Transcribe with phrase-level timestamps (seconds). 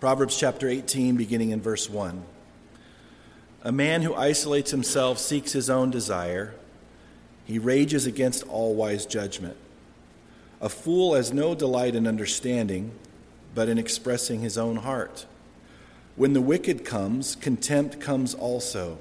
[0.00, 2.24] Proverbs chapter 18, beginning in verse 1.
[3.64, 6.54] A man who isolates himself seeks his own desire.
[7.44, 9.58] He rages against all wise judgment.
[10.58, 12.92] A fool has no delight in understanding,
[13.54, 15.26] but in expressing his own heart.
[16.16, 18.96] When the wicked comes, contempt comes also,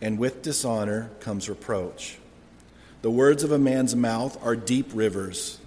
[0.00, 2.18] and with dishonor comes reproach.
[3.02, 5.58] The words of a man's mouth are deep rivers.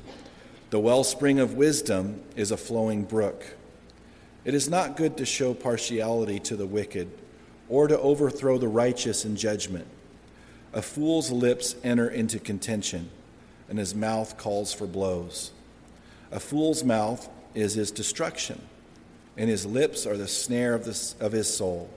[0.69, 3.57] The wellspring of wisdom is a flowing brook.
[4.45, 7.09] It is not good to show partiality to the wicked
[7.69, 9.87] or to overthrow the righteous in judgment.
[10.73, 13.09] A fool's lips enter into contention,
[13.69, 15.51] and his mouth calls for blows.
[16.31, 18.61] A fool's mouth is his destruction,
[19.37, 21.89] and his lips are the snare of, the, of his soul.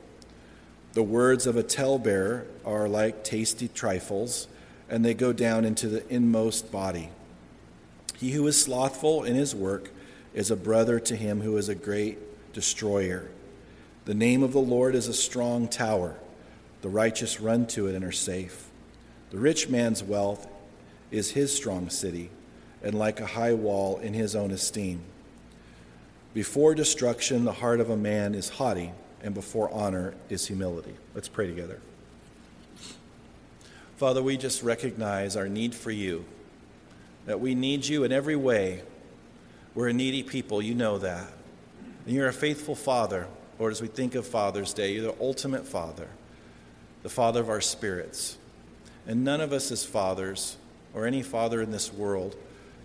[0.93, 4.47] The words of a talebearer are like tasty trifles,
[4.89, 7.11] and they go down into the inmost body.
[8.17, 9.91] He who is slothful in his work
[10.33, 12.19] is a brother to him who is a great
[12.57, 13.29] destroyer.
[14.07, 16.17] The name of the Lord is a strong tower.
[16.81, 18.71] The righteous run to it and are safe.
[19.29, 20.49] The rich man's wealth
[21.11, 22.31] is his strong city,
[22.83, 25.03] and like a high wall in his own esteem.
[26.33, 28.93] Before destruction, the heart of a man is haughty,
[29.23, 30.95] and before honor is humility.
[31.15, 31.83] Let's pray together.
[33.99, 36.25] Father, we just recognize our need for you,
[37.27, 38.81] that we need you in every way.
[39.75, 41.29] We're a needy people, you know that.
[42.07, 43.27] And you're a faithful Father.
[43.59, 46.09] Lord, as we think of Father's Day, you're the ultimate Father,
[47.03, 48.39] the Father of our spirits.
[49.07, 50.57] And none of us as fathers,
[50.95, 52.37] or any father in this world,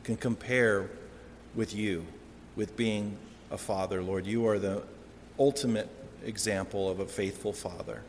[0.03, 0.89] can compare
[1.55, 2.05] with you,
[2.55, 3.15] with being
[3.51, 4.25] a father, Lord.
[4.25, 4.83] You are the
[5.37, 5.89] ultimate
[6.25, 8.01] example of a faithful father.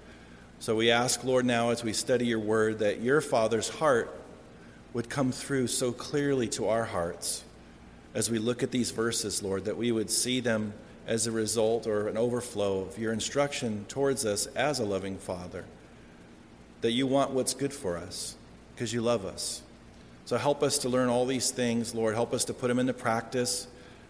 [0.61, 4.15] So we ask, Lord, now as we study your word, that your Father's heart
[4.93, 7.43] would come through so clearly to our hearts
[8.15, 10.73] as we look at these verses, Lord, that we would see them
[11.07, 15.65] as a result or an overflow of your instruction towards us as a loving Father.
[16.81, 18.37] That you want what's good for us
[18.75, 19.63] because you love us.
[20.25, 22.15] So help us to learn all these things, Lord.
[22.15, 23.67] Help us to put them into practice,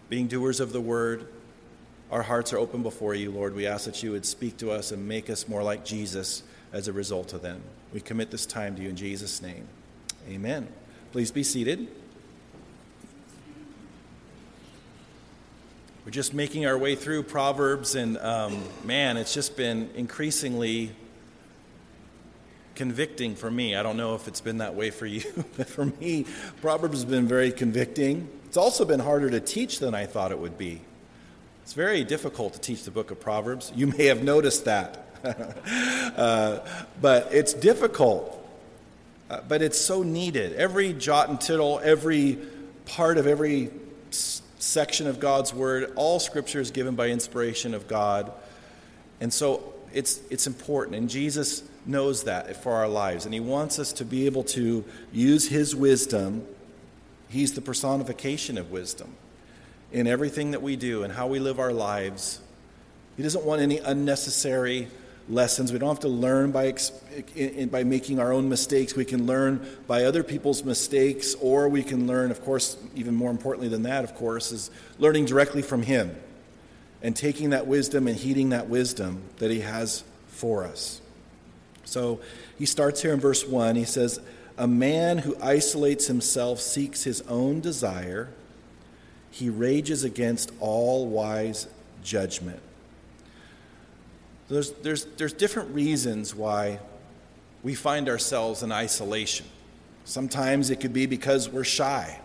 [0.08, 1.26] being doers of the word.
[2.10, 3.54] Our hearts are open before you, Lord.
[3.54, 6.42] We ask that you would speak to us and make us more like Jesus
[6.72, 7.62] as a result of them.
[7.92, 9.66] We commit this time to you in Jesus' name.
[10.28, 10.68] Amen.
[11.10, 11.88] Please be seated.
[16.04, 20.90] We're just making our way through Proverbs, and um, man, it's just been increasingly
[22.74, 23.76] convicting for me.
[23.76, 25.22] I don't know if it's been that way for you,
[25.56, 26.26] but for me,
[26.60, 28.28] Proverbs has been very convicting.
[28.46, 30.80] It's also been harder to teach than I thought it would be.
[31.62, 33.70] It's very difficult to teach the book of Proverbs.
[33.72, 35.06] You may have noticed that.
[36.16, 36.58] uh,
[37.00, 38.44] but it's difficult,
[39.30, 40.54] uh, but it's so needed.
[40.54, 42.40] Every jot and tittle, every
[42.86, 43.70] part of every
[44.62, 45.92] section of God's Word.
[45.96, 48.32] All Scripture is given by inspiration of God.
[49.20, 50.96] And so it's, it's important.
[50.96, 53.24] And Jesus knows that for our lives.
[53.24, 56.46] And He wants us to be able to use His wisdom.
[57.28, 59.14] He's the personification of wisdom
[59.90, 62.40] in everything that we do and how we live our lives.
[63.16, 64.88] He doesn't want any unnecessary
[65.28, 65.72] lessons.
[65.72, 66.74] We don't have to learn by,
[67.70, 68.94] by making our own mistakes.
[68.94, 73.30] We can learn by other people's mistakes, or we can learn, of course, even more
[73.30, 76.16] importantly than that, of course, is learning directly from Him
[77.02, 81.00] and taking that wisdom and heeding that wisdom that He has for us.
[81.84, 82.20] So
[82.58, 83.76] he starts here in verse 1.
[83.76, 84.20] He says,
[84.56, 88.28] A man who isolates himself seeks his own desire,
[89.30, 91.68] he rages against all wise
[92.02, 92.60] judgment.
[94.52, 96.78] There's, there's, there's different reasons why
[97.62, 99.46] we find ourselves in isolation.
[100.04, 102.20] Sometimes it could be because we're shy.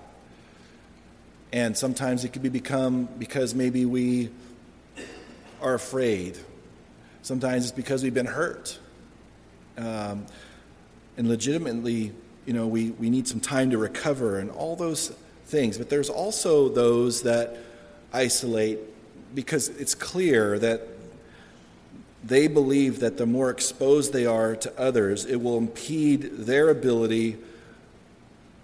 [1.53, 4.29] And sometimes it could be become because maybe we
[5.61, 6.37] are afraid.
[7.21, 8.77] Sometimes it's because we've been hurt.
[9.77, 10.25] Um,
[11.15, 12.11] and legitimately,
[12.45, 15.77] you know, we, we need some time to recover and all those things.
[15.77, 17.55] But there's also those that
[18.11, 18.79] isolate
[19.33, 20.96] because it's clear that
[22.27, 27.37] they believe that the more exposed they are to others, it will impede their ability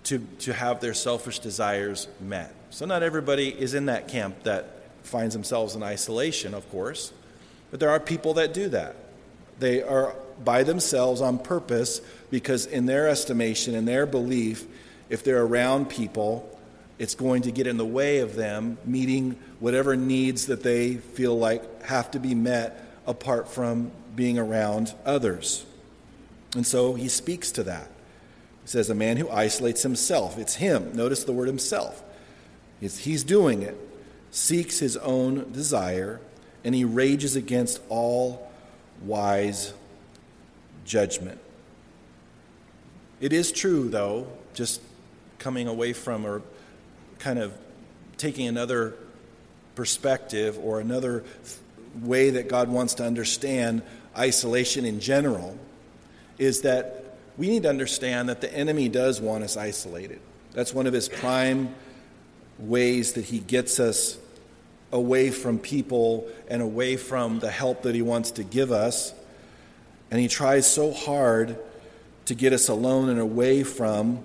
[0.05, 2.53] to, to have their selfish desires met.
[2.71, 4.67] So, not everybody is in that camp that
[5.03, 7.13] finds themselves in isolation, of course,
[7.71, 8.95] but there are people that do that.
[9.59, 10.13] They are
[10.43, 12.01] by themselves on purpose
[12.31, 14.65] because, in their estimation, in their belief,
[15.09, 16.49] if they're around people,
[16.99, 21.37] it's going to get in the way of them meeting whatever needs that they feel
[21.37, 25.65] like have to be met apart from being around others.
[26.55, 27.87] And so he speaks to that.
[28.63, 30.93] He says, A man who isolates himself, it's him.
[30.93, 32.03] Notice the word himself.
[32.81, 33.77] It's, he's doing it,
[34.31, 36.19] seeks his own desire,
[36.63, 38.49] and he rages against all
[39.01, 39.73] wise
[40.85, 41.39] judgment.
[43.19, 44.81] It is true, though, just
[45.39, 46.41] coming away from or
[47.19, 47.53] kind of
[48.17, 48.95] taking another
[49.75, 51.23] perspective or another
[52.01, 53.81] way that God wants to understand
[54.17, 55.57] isolation in general,
[56.37, 60.19] is that we need to understand that the enemy does want us isolated.
[60.53, 61.73] That's one of his prime
[62.59, 64.17] ways that he gets us
[64.91, 69.13] away from people and away from the help that he wants to give us.
[70.11, 71.57] And he tries so hard
[72.25, 74.23] to get us alone and away from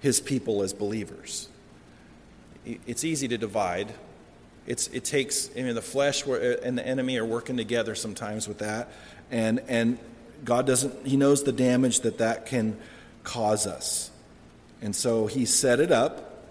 [0.00, 1.48] his people as believers.
[2.64, 3.94] It's easy to divide.
[4.66, 8.58] It's, it takes, I mean, the flesh and the enemy are working together sometimes with
[8.58, 8.88] that.
[9.30, 9.98] And, and
[10.44, 12.76] God doesn't, He knows the damage that that can
[13.22, 14.10] cause us.
[14.82, 16.44] And so He set it up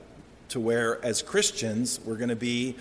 [0.49, 2.75] to where, as Christians, we're going to be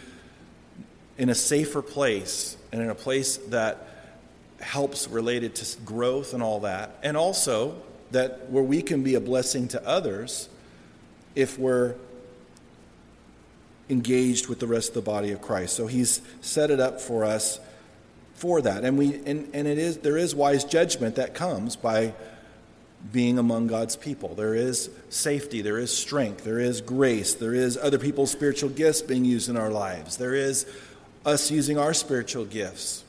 [1.18, 3.88] in a safer place and in a place that
[4.60, 6.98] helps related to growth and all that.
[7.02, 7.76] And also
[8.12, 10.48] that where we can be a blessing to others
[11.34, 11.96] if we're
[13.88, 15.76] engaged with the rest of the body of Christ.
[15.76, 17.60] So he's set it up for us
[18.34, 18.84] for that.
[18.84, 22.14] And we and, and it is there is wise judgment that comes by
[23.12, 24.34] being among God's people.
[24.34, 29.02] There is safety, there is strength, there is grace, there is other people's spiritual gifts
[29.02, 30.16] being used in our lives.
[30.16, 30.66] There is
[31.24, 33.04] us using our spiritual gifts.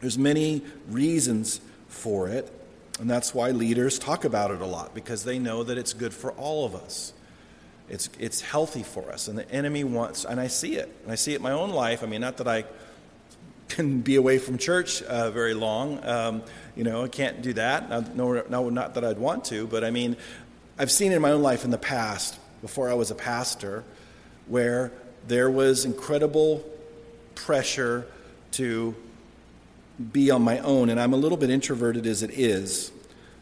[0.00, 2.52] There's many reasons for it,
[2.98, 6.12] and that's why leaders talk about it a lot because they know that it's good
[6.12, 7.12] for all of us.
[7.92, 11.14] It's, it's healthy for us, and the enemy wants, and I see it, and I
[11.14, 12.02] see it in my own life.
[12.02, 12.64] I mean, not that I
[13.68, 16.02] can be away from church uh, very long.
[16.02, 16.42] Um,
[16.74, 18.16] you know, I can't do that.
[18.16, 20.16] No, no, not that I'd want to, but I mean,
[20.78, 23.84] I've seen in my own life in the past, before I was a pastor,
[24.46, 24.90] where
[25.28, 26.64] there was incredible
[27.34, 28.06] pressure
[28.52, 28.94] to
[30.12, 32.90] be on my own, and I'm a little bit introverted as it is.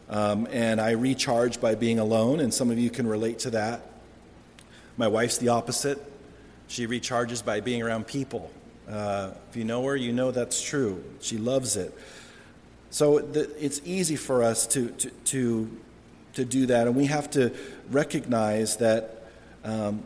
[0.09, 3.90] Um, and I recharge by being alone, and some of you can relate to that.
[5.01, 5.97] My wife's the opposite.
[6.67, 8.51] She recharges by being around people.
[8.87, 11.03] Uh, if you know her, you know that's true.
[11.21, 11.91] She loves it.
[12.91, 15.77] So the, it's easy for us to, to, to,
[16.33, 17.51] to, do that, and we have to
[17.89, 19.23] recognize that
[19.63, 20.03] um,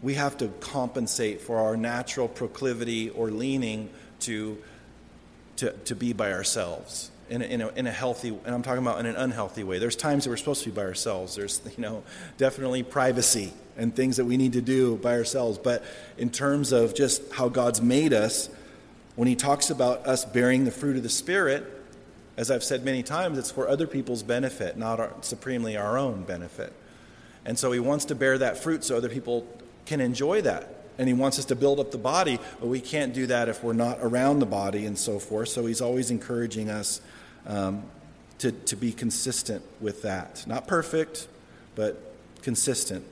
[0.00, 3.90] we have to compensate for our natural proclivity or leaning
[4.20, 4.62] to,
[5.56, 8.82] to, to be by ourselves in a, in, a, in a healthy and i'm talking
[8.82, 9.78] about in an unhealthy way.
[9.78, 11.34] There's times that we're supposed to be by ourselves.
[11.36, 12.02] There's you know
[12.38, 15.58] definitely privacy and things that we need to do by ourselves.
[15.58, 15.84] But
[16.16, 18.48] in terms of just how god's made us
[19.16, 21.64] when he talks about us bearing the fruit of the spirit
[22.36, 26.22] as i've said many times it's for other people's benefit not our, supremely our own
[26.22, 26.72] benefit.
[27.46, 29.46] And so he wants to bear that fruit so other people
[29.86, 30.68] can enjoy that.
[30.98, 33.62] And he wants us to build up the body, but we can't do that if
[33.62, 35.50] we're not around the body and so forth.
[35.50, 37.00] So he's always encouraging us
[37.46, 37.84] um,
[38.38, 40.44] to, to be consistent with that.
[40.46, 41.28] Not perfect,
[41.74, 42.00] but
[42.42, 43.04] consistent.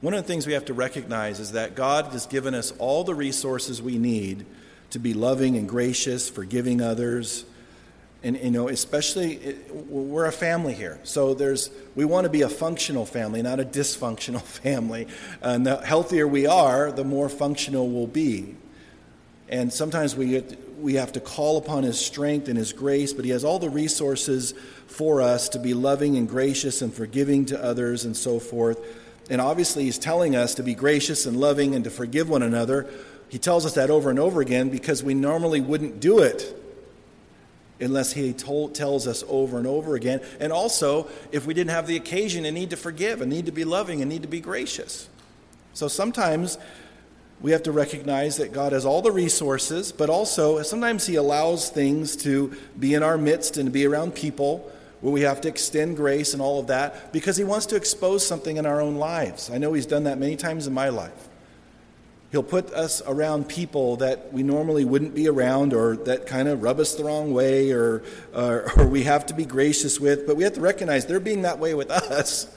[0.00, 3.02] One of the things we have to recognize is that God has given us all
[3.02, 4.46] the resources we need
[4.90, 7.44] to be loving and gracious, forgiving others.
[8.22, 12.48] And you know, especially we're a family here, so there's we want to be a
[12.48, 15.06] functional family, not a dysfunctional family.
[15.40, 18.56] And the healthier we are, the more functional we'll be.
[19.48, 23.24] And sometimes we get, we have to call upon His strength and His grace, but
[23.24, 24.54] He has all the resources
[24.86, 28.80] for us to be loving and gracious and forgiving to others and so forth.
[29.30, 32.88] And obviously, He's telling us to be gracious and loving and to forgive one another.
[33.28, 36.54] He tells us that over and over again because we normally wouldn't do it
[37.80, 40.20] unless He told, tells us over and over again.
[40.40, 43.52] And also, if we didn't have the occasion and need to forgive and need to
[43.52, 45.08] be loving and need to be gracious.
[45.74, 46.58] So sometimes
[47.40, 51.70] we have to recognize that God has all the resources, but also sometimes He allows
[51.70, 55.48] things to be in our midst and to be around people where we have to
[55.48, 58.96] extend grace and all of that because He wants to expose something in our own
[58.96, 59.50] lives.
[59.50, 61.28] I know He's done that many times in my life.
[62.30, 66.62] He'll put us around people that we normally wouldn't be around or that kind of
[66.62, 68.02] rub us the wrong way or,
[68.34, 71.42] or, or we have to be gracious with, but we have to recognize they're being
[71.42, 72.54] that way with us.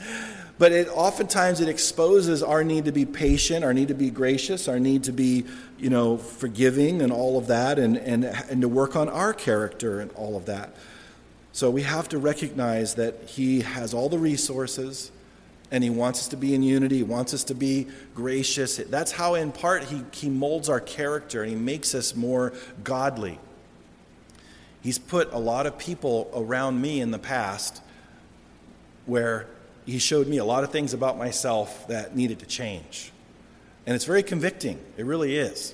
[0.62, 4.68] But it oftentimes it exposes our need to be patient, our need to be gracious,
[4.68, 5.44] our need to be,
[5.80, 10.00] you know, forgiving and all of that, and, and, and to work on our character
[10.00, 10.76] and all of that.
[11.52, 15.12] So we have to recognize that He has all the resources
[15.72, 16.98] and He wants us to be in unity.
[16.98, 18.78] He wants us to be gracious.
[18.78, 22.54] That's how, in part, He, he molds our character and He makes us more
[22.84, 23.40] godly.
[24.84, 27.82] He's put a lot of people around me in the past
[29.08, 29.48] where
[29.86, 33.12] he showed me a lot of things about myself that needed to change.
[33.86, 34.80] And it's very convicting.
[34.98, 35.74] It really is.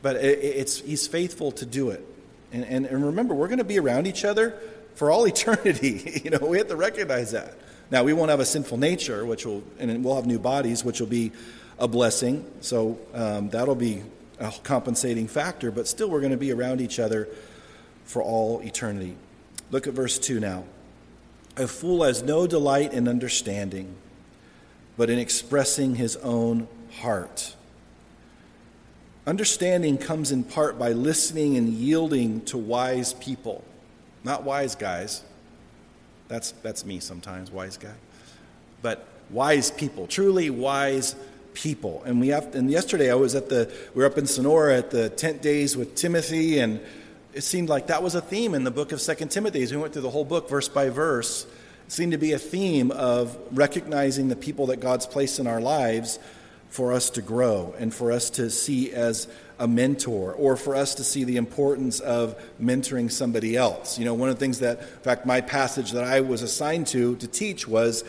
[0.00, 2.04] But it, it's, he's faithful to do it.
[2.52, 4.58] And, and, and remember, we're going to be around each other
[4.94, 6.22] for all eternity.
[6.24, 7.54] you know, we have to recognize that.
[7.90, 10.98] Now, we won't have a sinful nature, which will, and we'll have new bodies, which
[10.98, 11.32] will be
[11.78, 12.50] a blessing.
[12.62, 14.02] So um, that'll be
[14.38, 17.28] a compensating factor, but still, we're going to be around each other
[18.04, 19.14] for all eternity.
[19.70, 20.64] Look at verse 2 now.
[21.56, 23.94] A fool has no delight in understanding,
[24.96, 26.66] but in expressing his own
[27.00, 27.54] heart.
[29.26, 33.64] Understanding comes in part by listening and yielding to wise people,
[34.24, 35.22] not wise guys.
[36.28, 37.94] That's, that's me sometimes, wise guy.
[38.80, 41.14] But wise people, truly wise
[41.54, 42.02] people.
[42.04, 44.90] And we have, and yesterday I was at the, we were up in Sonora at
[44.90, 46.80] the tent days with Timothy, and
[47.32, 49.62] it seemed like that was a theme in the book of Second Timothy.
[49.62, 51.46] As we went through the whole book, verse by verse,
[51.86, 55.60] it seemed to be a theme of recognizing the people that God's placed in our
[55.60, 56.18] lives
[56.68, 60.94] for us to grow and for us to see as a mentor or for us
[60.96, 63.98] to see the importance of mentoring somebody else.
[63.98, 66.86] You know, one of the things that, in fact, my passage that I was assigned
[66.88, 68.04] to to teach was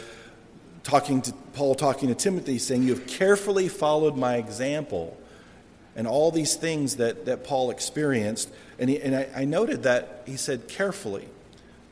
[0.84, 5.18] talking to Paul talking to Timothy, saying, You have carefully followed my example.
[5.96, 8.52] And all these things that, that Paul experienced.
[8.80, 11.28] And, he, and I, I noted that he said, carefully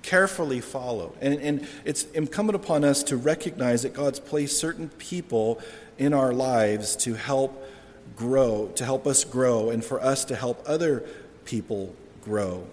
[0.01, 1.15] carefully follow.
[1.21, 5.61] And, and it's incumbent upon us to recognize that God's placed certain people
[5.97, 7.67] in our lives to help
[8.15, 11.03] grow, to help us grow, and for us to help other
[11.45, 12.65] people grow.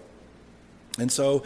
[0.97, 1.43] And so,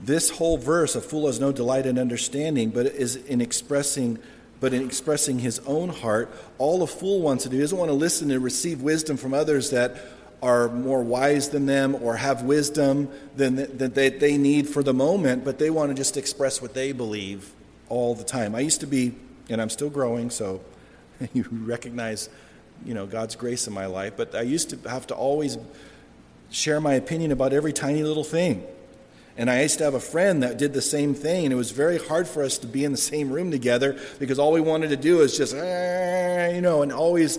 [0.00, 4.18] this whole verse, a fool has no delight in understanding, but is in expressing
[4.60, 7.90] but in expressing his own heart, all a fool wants to do, he doesn't want
[7.90, 9.96] to listen and receive wisdom from others that
[10.42, 14.94] are more wise than them or have wisdom than that they, they need for the
[14.94, 17.52] moment, but they want to just express what they believe
[17.88, 18.54] all the time.
[18.54, 19.14] I used to be,
[19.48, 20.60] and I'm still growing, so
[21.32, 22.28] you recognize,
[22.84, 24.14] you know, God's grace in my life.
[24.16, 25.58] But I used to have to always
[26.50, 28.64] share my opinion about every tiny little thing.
[29.38, 31.70] And I used to have a friend that did the same thing, and it was
[31.70, 34.88] very hard for us to be in the same room together because all we wanted
[34.88, 37.38] to do is just, eh, you know, and always,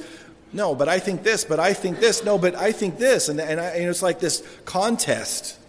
[0.54, 3.28] no, but I think this, but I think this, no, but I think this.
[3.28, 5.60] And, and, I, and it's like this contest.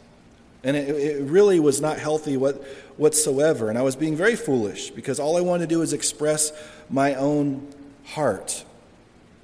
[0.63, 2.63] And it, it really was not healthy what,
[2.97, 3.69] whatsoever.
[3.69, 6.53] And I was being very foolish because all I wanted to do was express
[6.89, 7.67] my own
[8.05, 8.65] heart,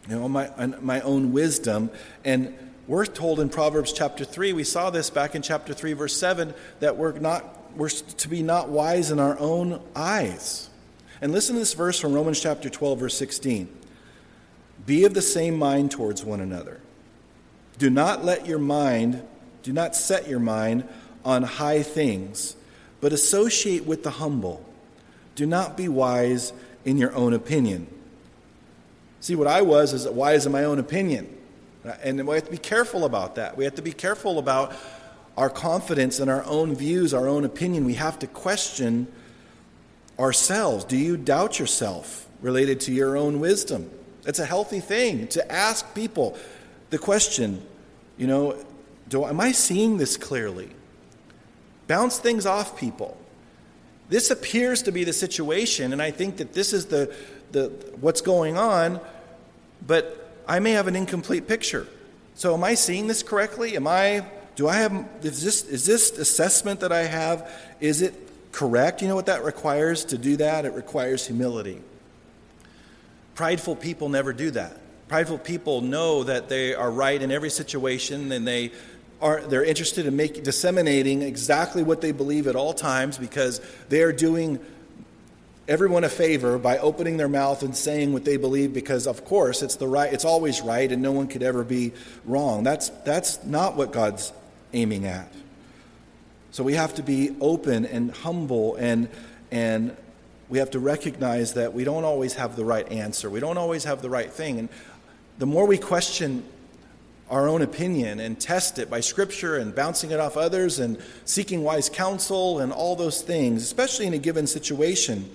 [0.08, 0.50] you know, my,
[0.80, 1.90] my own wisdom.
[2.24, 6.16] And we're told in Proverbs chapter 3, we saw this back in chapter 3, verse
[6.16, 7.44] 7, that we're, not,
[7.76, 10.70] we're to be not wise in our own eyes.
[11.20, 13.68] And listen to this verse from Romans chapter 12, verse 16.
[14.84, 16.80] Be of the same mind towards one another.
[17.78, 19.22] Do not let your mind,
[19.62, 20.88] do not set your mind
[21.24, 22.54] on high things,
[23.00, 24.64] but associate with the humble.
[25.34, 26.52] Do not be wise
[26.84, 27.88] in your own opinion.
[29.20, 31.35] See, what I was is wise in my own opinion.
[32.02, 33.56] And we have to be careful about that.
[33.56, 34.74] We have to be careful about
[35.36, 37.84] our confidence in our own views, our own opinion.
[37.84, 39.06] We have to question
[40.18, 40.84] ourselves.
[40.84, 43.90] Do you doubt yourself related to your own wisdom?
[44.24, 46.36] It's a healthy thing to ask people
[46.90, 47.62] the question,
[48.16, 48.56] you know,
[49.08, 50.70] do, am I seeing this clearly?
[51.86, 53.16] Bounce things off people.
[54.08, 57.14] This appears to be the situation, and I think that this is the,
[57.52, 57.68] the
[58.00, 59.00] what's going on
[59.84, 61.86] but I may have an incomplete picture.
[62.34, 63.76] So, am I seeing this correctly?
[63.76, 64.24] Am I,
[64.54, 67.50] do I have, is this, is this assessment that I have,
[67.80, 68.14] is it
[68.52, 69.02] correct?
[69.02, 70.64] You know what that requires to do that?
[70.64, 71.80] It requires humility.
[73.34, 74.76] Prideful people never do that.
[75.08, 78.72] Prideful people know that they are right in every situation and they
[79.20, 84.02] are they're interested in making disseminating exactly what they believe at all times because they
[84.02, 84.58] are doing
[85.68, 89.62] everyone a favor by opening their mouth and saying what they believe because of course
[89.62, 91.92] it's the right it's always right and no one could ever be
[92.24, 92.62] wrong.
[92.62, 94.32] That's that's not what god's
[94.72, 95.32] aiming at.
[96.52, 99.08] So we have to be open and humble and
[99.50, 99.96] and
[100.48, 103.28] we have to recognize that we don't always have the right answer.
[103.28, 104.60] We don't always have the right thing.
[104.60, 104.68] And
[105.38, 106.44] the more we question
[107.28, 111.64] our own opinion and test it by scripture and bouncing it off others and seeking
[111.64, 115.28] wise counsel and all those things especially in a given situation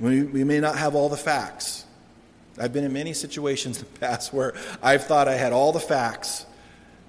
[0.00, 1.84] we, we may not have all the facts.
[2.58, 5.80] I've been in many situations in the past where I've thought I had all the
[5.80, 6.46] facts,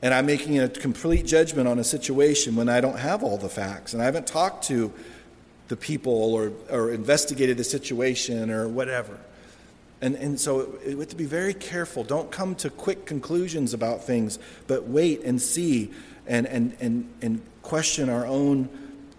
[0.02, 3.50] and I'm making a complete judgment on a situation when I don't have all the
[3.50, 4.92] facts, and I haven't talked to
[5.70, 9.18] the people or, or investigated the situation or whatever.
[10.02, 12.04] And, and so we have to be very careful.
[12.04, 15.92] Don't come to quick conclusions about things, but wait and see
[16.28, 18.68] and, and, and, and question our own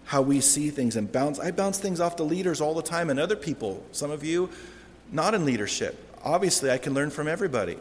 [0.05, 1.39] how we see things and bounce.
[1.39, 3.83] I bounce things off the leaders all the time and other people.
[3.91, 4.49] Some of you,
[5.11, 5.97] not in leadership.
[6.23, 7.77] Obviously, I can learn from everybody,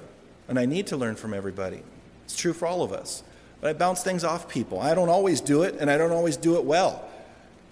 [0.48, 1.82] and I need to learn from everybody.
[2.24, 3.22] It's true for all of us.
[3.60, 4.80] But I bounce things off people.
[4.80, 7.08] I don't always do it, and I don't always do it well.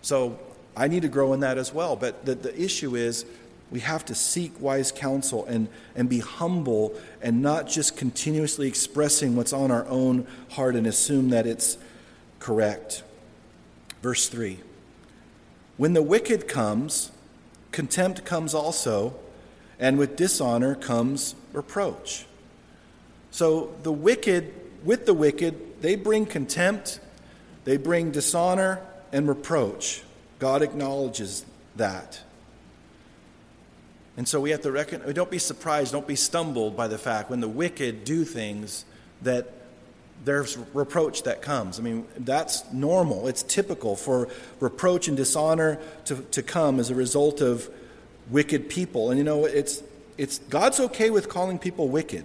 [0.03, 0.39] So
[0.77, 1.97] I need to grow in that as well.
[1.97, 3.25] But the, the issue is
[3.71, 9.37] we have to seek wise counsel and, and be humble and not just continuously expressing
[9.37, 11.79] what's on our own heart and assume that it's
[12.39, 13.03] correct.
[14.03, 14.61] Verse 3
[15.77, 17.11] When the wicked comes,
[17.73, 19.15] contempt comes also,
[19.79, 22.27] and with dishonor comes reproach.
[23.31, 24.53] So the wicked,
[24.85, 27.01] with the wicked, they bring contempt,
[27.65, 28.81] they bring dishonor
[29.13, 30.03] and reproach.
[30.39, 31.45] God acknowledges
[31.77, 32.21] that.
[34.17, 37.31] And so we have to reckon, don't be surprised, don't be stumbled by the fact
[37.31, 38.85] when the wicked do things
[39.23, 39.53] that
[40.25, 41.79] there's reproach that comes.
[41.79, 43.27] I mean, that's normal.
[43.27, 44.29] It's typical for
[44.61, 47.69] reproach and dishonor to, to come as a result of
[48.31, 49.11] wicked people.
[49.11, 49.83] And you know, it's,
[50.19, 52.25] it's God's okay with calling people wicked.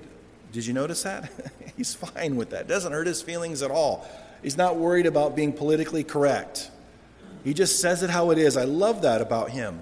[0.52, 1.32] Did you notice that?
[1.78, 2.62] He's fine with that.
[2.62, 4.08] It doesn't hurt his feelings at all.
[4.42, 6.70] He's not worried about being politically correct.
[7.44, 8.58] He just says it how it is.
[8.58, 9.80] I love that about him.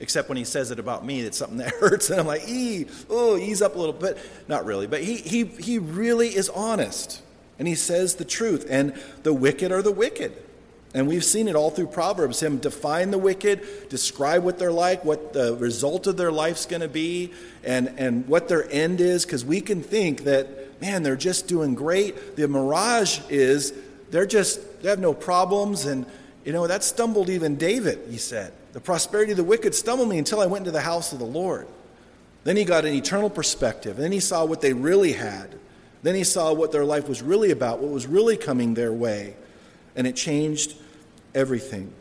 [0.00, 2.86] Except when he says it about me, it's something that hurts, and I'm like, ee,
[3.10, 4.18] oh, ease up a little bit.
[4.46, 7.20] Not really, but he, he, he really is honest,
[7.58, 8.66] and he says the truth.
[8.68, 10.32] And the wicked are the wicked.
[10.94, 15.04] And we've seen it all through Proverbs him define the wicked, describe what they're like,
[15.04, 19.26] what the result of their life's going to be, and, and what their end is,
[19.26, 22.36] because we can think that, man, they're just doing great.
[22.36, 23.74] The mirage is
[24.10, 25.84] they're just, they have no problems.
[25.84, 26.06] And,
[26.44, 28.52] you know, that stumbled even David, he said.
[28.72, 31.26] The prosperity of the wicked stumbled me until I went into the house of the
[31.26, 31.66] Lord.
[32.44, 33.96] Then he got an eternal perspective.
[33.96, 35.58] And then he saw what they really had.
[36.02, 39.34] Then he saw what their life was really about, what was really coming their way
[39.98, 40.74] and it changed
[41.34, 41.92] everything.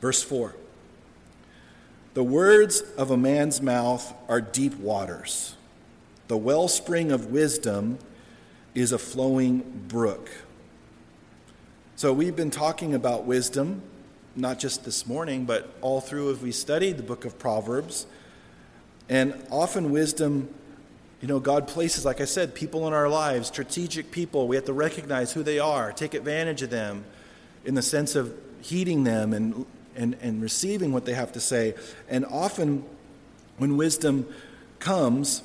[0.00, 0.54] Verse 4
[2.14, 5.56] The words of a man's mouth are deep waters,
[6.28, 7.98] the wellspring of wisdom
[8.74, 10.30] is a flowing brook.
[11.96, 13.82] So, we've been talking about wisdom,
[14.34, 18.06] not just this morning, but all through as we studied the book of Proverbs.
[19.08, 20.48] And often, wisdom
[21.22, 24.48] you know, God places, like I said, people in our lives, strategic people.
[24.48, 27.04] We have to recognize who they are, take advantage of them
[27.64, 31.74] in the sense of heeding them and, and, and receiving what they have to say.
[32.08, 32.84] And often,
[33.56, 34.26] when wisdom
[34.80, 35.44] comes,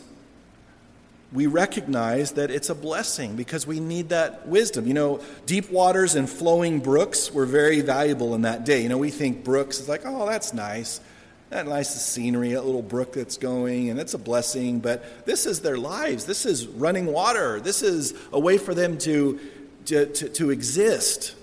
[1.31, 4.87] we recognize that it's a blessing because we need that wisdom.
[4.87, 8.81] You know, deep waters and flowing brooks were very valuable in that day.
[8.81, 11.01] You know, we think brooks is like, oh, that's nice
[11.49, 14.79] that nice scenery, a little brook that's going, and it's a blessing.
[14.79, 16.25] But this is their lives.
[16.25, 17.59] This is running water.
[17.59, 19.39] This is a way for them to,
[19.85, 21.35] to, to, to exist.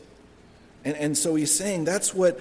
[0.84, 2.38] And, and so he's saying that's what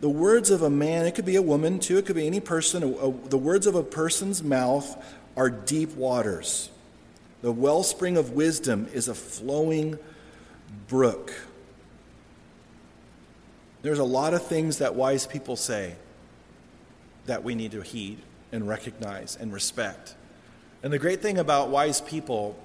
[0.00, 2.40] the words of a man, it could be a woman too, it could be any
[2.40, 4.96] person, a, a, the words of a person's mouth
[5.36, 6.70] are deep waters.
[7.42, 9.98] The wellspring of wisdom is a flowing
[10.88, 11.32] brook.
[13.82, 15.96] There's a lot of things that wise people say
[17.26, 18.18] that we need to heed
[18.52, 20.14] and recognize and respect.
[20.82, 22.58] And the great thing about wise people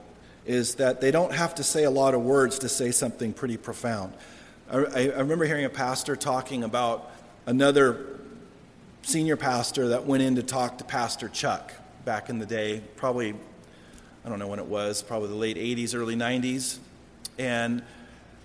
[0.46, 3.58] is that they don't have to say a lot of words to say something pretty
[3.58, 4.14] profound.
[4.72, 7.12] I, I remember hearing a pastor talking about
[7.46, 8.20] another
[9.04, 11.74] senior pastor that went in to talk to Pastor Chuck
[12.06, 13.36] back in the day, probably,
[14.24, 16.80] I don't know when it was, probably the late 80s, early 90s.
[17.38, 17.84] And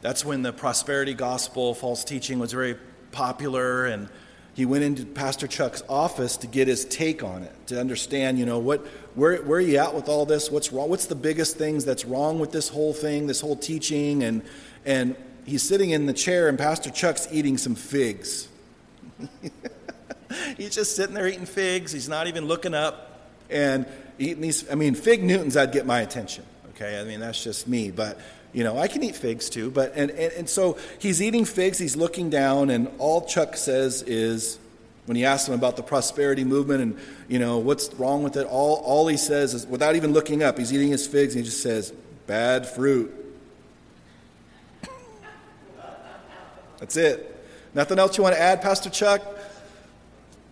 [0.02, 2.76] that's when the prosperity gospel, false teaching was very
[3.12, 3.86] popular.
[3.86, 4.08] And
[4.60, 8.44] he went into Pastor Chuck's office to get his take on it, to understand, you
[8.44, 10.50] know, what, where, where are you at with all this?
[10.50, 10.90] What's wrong?
[10.90, 14.22] What's the biggest things that's wrong with this whole thing, this whole teaching?
[14.22, 14.42] And,
[14.84, 18.48] and he's sitting in the chair, and Pastor Chuck's eating some figs.
[20.58, 21.90] he's just sitting there eating figs.
[21.90, 23.86] He's not even looking up and
[24.18, 24.70] eating these.
[24.70, 26.44] I mean, fig Newtons, I'd get my attention.
[26.74, 27.90] Okay, I mean, that's just me.
[27.92, 28.20] But
[28.52, 31.78] you know, I can eat figs too, but and, and, and so he's eating figs,
[31.78, 34.58] he's looking down, and all Chuck says is
[35.06, 38.46] when he asks him about the prosperity movement and you know what's wrong with it,
[38.46, 41.50] all, all he says is without even looking up, he's eating his figs and he
[41.50, 41.92] just says,
[42.26, 43.12] Bad fruit.
[46.78, 47.44] That's it.
[47.74, 49.22] Nothing else you want to add, Pastor Chuck?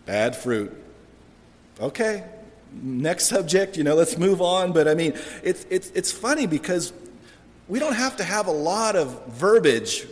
[0.06, 0.76] Bad fruit.
[1.80, 2.24] Okay,
[2.72, 4.72] next subject, you know, let's move on.
[4.72, 6.92] But I mean, it's, it's, it's funny because
[7.68, 10.06] we don't have to have a lot of verbiage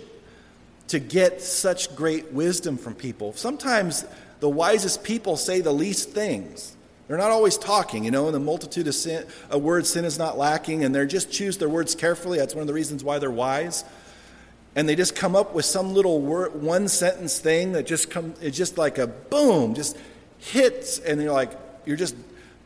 [0.88, 3.32] to get such great wisdom from people.
[3.32, 4.04] Sometimes
[4.40, 6.76] the wisest people say the least things.
[7.08, 10.18] They're not always talking, you know, in the multitude of, sin, of words, sin is
[10.18, 12.38] not lacking, and they just choose their words carefully.
[12.38, 13.84] That's one of the reasons why they're wise.
[14.74, 18.34] And they just come up with some little word, one sentence thing that just come,
[18.42, 19.96] it's just like a boom, just
[20.38, 21.52] hits, and you're like,
[21.86, 22.16] you're just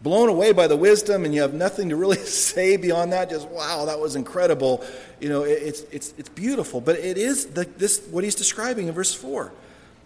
[0.02, 3.48] blown away by the wisdom and you have nothing to really say beyond that just
[3.48, 4.84] wow that was incredible.
[5.20, 6.80] You know it, it's, it's, it's beautiful.
[6.80, 9.52] But it is the, this what he's describing in verse 4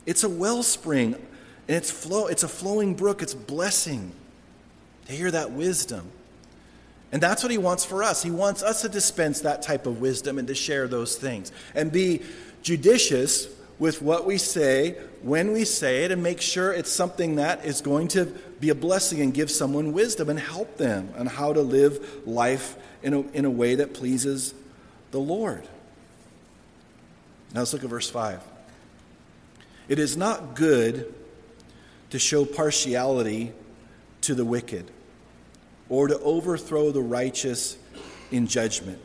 [0.07, 3.23] it's a wellspring and it's flow it's a flowing brook.
[3.23, 4.13] It's blessing
[5.07, 6.11] to hear that wisdom.
[7.13, 8.25] And that's what he wants for us.
[8.25, 11.93] He wants us to dispense that type of wisdom and to share those things and
[11.93, 12.23] be
[12.63, 13.47] judicious
[13.79, 17.81] with what we say when we say it and make sure it's something that is
[17.81, 18.27] going to
[18.61, 22.77] be a blessing and give someone wisdom and help them on how to live life
[23.03, 24.55] in a, in a way that pleases
[25.11, 25.63] the Lord.
[27.53, 28.43] Now let's look at verse 5.
[29.89, 31.15] It is not good
[32.11, 33.53] to show partiality
[34.23, 34.91] to the wicked
[35.89, 37.77] or to overthrow the righteous
[38.31, 39.01] in judgment.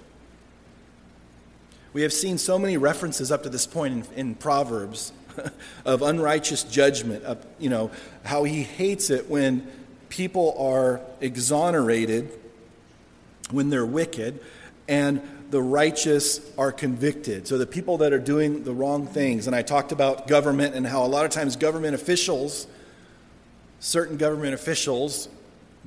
[1.92, 5.12] We have seen so many references up to this point in, in Proverbs
[5.86, 7.92] of unrighteous judgment, of, you know,
[8.24, 9.68] how he hates it when
[10.10, 12.32] people are exonerated,
[13.52, 14.40] when they're wicked,
[14.88, 17.48] and the righteous are convicted.
[17.48, 20.86] So the people that are doing the wrong things, and I talked about government and
[20.86, 22.68] how a lot of times government officials,
[23.80, 25.28] certain government officials,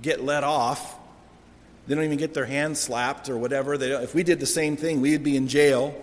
[0.00, 0.98] get let off.
[1.86, 3.74] They don't even get their hands slapped or whatever.
[3.74, 5.94] if we did the same thing, we'd be in jail.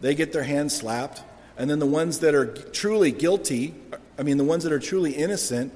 [0.00, 1.22] They get their hands slapped.
[1.56, 3.74] And then the ones that are truly guilty,
[4.18, 5.72] I mean, the ones that are truly innocent,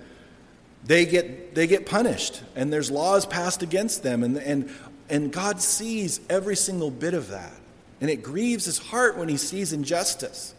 [0.85, 2.43] they get, they get punished.
[2.55, 4.23] And there's laws passed against them.
[4.23, 4.71] And, and,
[5.09, 7.53] and God sees every single bit of that.
[8.01, 10.55] And it grieves his heart when he sees injustice.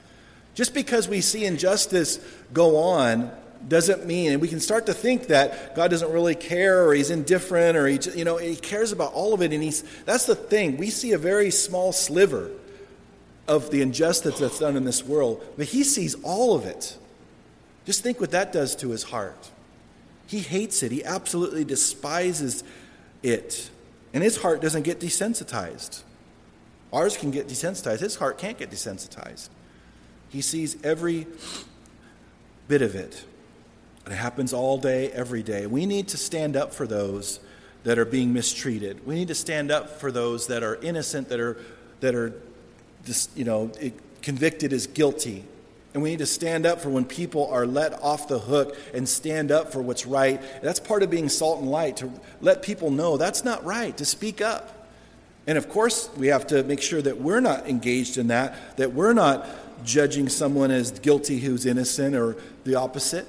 [0.55, 2.19] Just because we see injustice
[2.53, 3.31] go on
[3.67, 7.09] doesn't mean, and we can start to think that God doesn't really care or he's
[7.09, 9.51] indifferent or he, you know, he cares about all of it.
[9.53, 10.77] And he's, that's the thing.
[10.77, 12.51] We see a very small sliver
[13.47, 16.97] of the injustice that's done in this world, but he sees all of it.
[17.85, 19.49] Just think what that does to his heart.
[20.27, 22.63] He hates it, he absolutely despises
[23.23, 23.69] it.
[24.13, 26.03] And his heart doesn't get desensitized.
[26.91, 29.49] Ours can get desensitized, his heart can't get desensitized.
[30.29, 31.27] He sees every
[32.67, 33.23] bit of it.
[34.05, 35.67] It happens all day, every day.
[35.67, 37.39] We need to stand up for those
[37.83, 39.05] that are being mistreated.
[39.05, 41.57] We need to stand up for those that are innocent, that are,
[42.01, 42.33] that are
[43.35, 43.71] you know,
[44.21, 45.43] convicted as guilty.
[45.93, 49.07] And we need to stand up for when people are let off the hook and
[49.07, 50.41] stand up for what's right.
[50.61, 54.05] That's part of being salt and light, to let people know that's not right, to
[54.05, 54.87] speak up.
[55.47, 58.93] And of course, we have to make sure that we're not engaged in that, that
[58.93, 59.47] we're not
[59.85, 63.25] judging someone as guilty who's innocent or the opposite.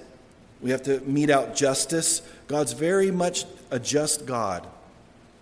[0.61, 2.23] We have to mete out justice.
[2.49, 4.67] God's very much a just God.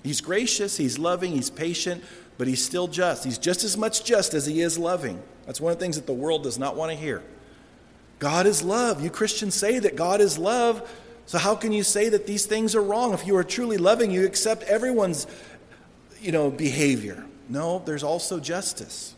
[0.03, 2.05] He's gracious, He's loving, He's patient,
[2.39, 3.25] but he's still just.
[3.25, 5.23] He's just as much just as he is loving.
[5.47, 7.23] That's one of the things that the world does not want to hear.
[8.19, 9.03] God is love.
[9.03, 10.89] You Christians say that God is love.
[11.27, 13.13] So how can you say that these things are wrong?
[13.13, 15.27] If you are truly loving, you accept everyone's
[16.21, 17.25] you know, behavior.
[17.49, 19.15] No, there's also justice.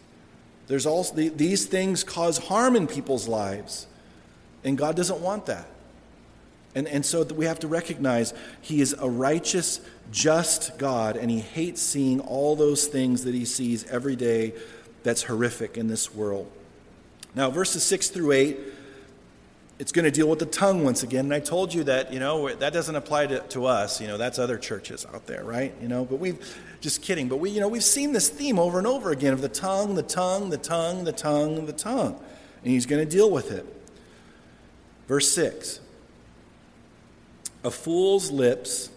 [0.66, 3.87] There's also these things cause harm in people's lives.
[4.64, 5.66] And God doesn't want that.
[6.78, 9.80] And, and so we have to recognize He is a righteous,
[10.12, 14.54] just God, and He hates seeing all those things that He sees every day
[15.02, 16.48] that's horrific in this world.
[17.34, 18.58] Now, verses 6 through 8,
[19.80, 21.24] it's going to deal with the tongue once again.
[21.24, 24.00] And I told you that, you know, that doesn't apply to, to us.
[24.00, 25.74] You know, that's other churches out there, right?
[25.82, 26.38] You know, but we've,
[26.80, 29.40] just kidding, but we, you know, we've seen this theme over and over again of
[29.40, 32.20] the tongue, the tongue, the tongue, the tongue, the tongue.
[32.62, 33.66] And He's going to deal with it.
[35.08, 35.80] Verse 6
[37.64, 38.90] a fool's lips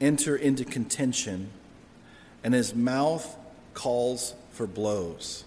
[0.00, 1.50] enter into contention,
[2.42, 3.36] and his mouth
[3.72, 5.44] calls for blows.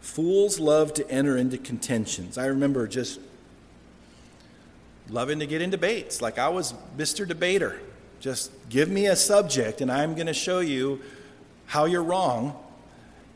[0.00, 2.36] Fools love to enter into contentions.
[2.36, 3.20] I remember just
[5.08, 6.20] loving to get in debates.
[6.20, 7.26] Like I was Mr.
[7.26, 7.80] Debater.
[8.20, 11.00] Just give me a subject, and I'm going to show you
[11.66, 12.56] how you're wrong.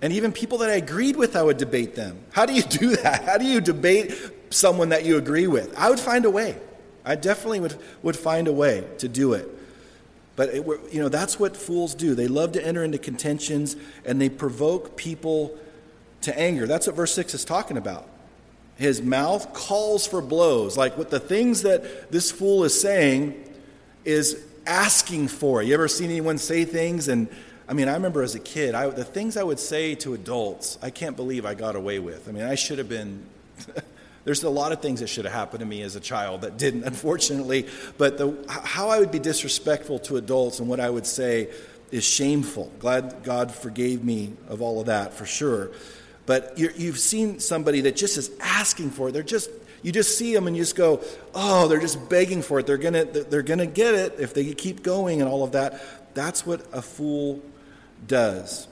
[0.03, 2.19] And even people that I agreed with, I would debate them.
[2.33, 3.25] How do you do that?
[3.25, 4.15] How do you debate
[4.51, 5.77] someone that you agree with?
[5.77, 6.57] I would find a way.
[7.07, 9.49] I definitely would, would find a way to do it.
[10.35, 12.15] But it, you know, that's what fools do.
[12.15, 15.57] They love to enter into contentions and they provoke people
[16.23, 16.67] to anger.
[16.67, 18.09] That's what verse 6 is talking about.
[18.77, 20.77] His mouth calls for blows.
[20.77, 23.43] Like what the things that this fool is saying
[24.05, 25.63] is asking for.
[25.63, 27.29] You ever seen anyone say things and
[27.69, 30.79] I mean, I remember as a kid, I, the things I would say to adults,
[30.83, 32.29] I can't believe I got away with.
[32.29, 33.27] I mean, I should have been
[34.27, 36.59] There's a lot of things that should have happened to me as a child that
[36.59, 37.69] didn't, unfortunately.
[37.97, 41.49] But the, how I would be disrespectful to adults and what I would say
[41.93, 42.73] is shameful.
[42.81, 45.71] Glad God forgave me of all of that for sure.
[46.27, 49.13] But you have seen somebody that just is asking for it.
[49.13, 49.49] They're just,
[49.85, 52.67] you just see them and you just go, oh, they're just begging for it.
[52.67, 55.81] They're to they're to get it if they keep going and all of that.
[56.15, 57.41] That's what a fool
[58.09, 58.67] does.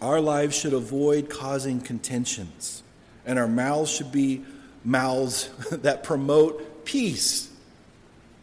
[0.00, 2.84] Our lives should avoid causing contentions,
[3.26, 4.44] and our mouths should be
[4.84, 7.50] mouths that promote peace.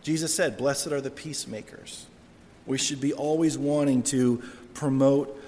[0.03, 2.05] Jesus said, Blessed are the peacemakers.
[2.65, 4.41] We should be always wanting to
[4.73, 5.41] promote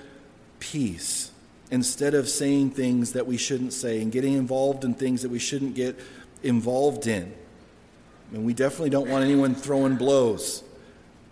[0.59, 1.31] peace
[1.71, 5.39] instead of saying things that we shouldn't say and getting involved in things that we
[5.39, 5.99] shouldn't get
[6.43, 7.33] involved in.
[8.33, 10.63] And we definitely don't want anyone throwing blows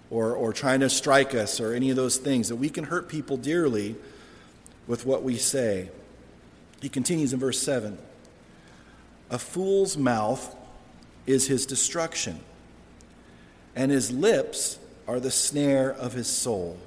[0.10, 3.10] or, or trying to strike us or any of those things, that we can hurt
[3.10, 3.96] people dearly
[4.88, 5.90] with what we say.
[6.82, 7.98] He continues in verse 7
[9.30, 10.56] A fool's mouth
[11.26, 12.40] is his destruction,
[13.76, 16.78] and his lips are the snare of his soul.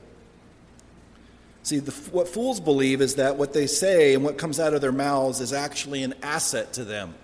[1.63, 4.81] See, the, what fools believe is that what they say and what comes out of
[4.81, 7.15] their mouths is actually an asset to them.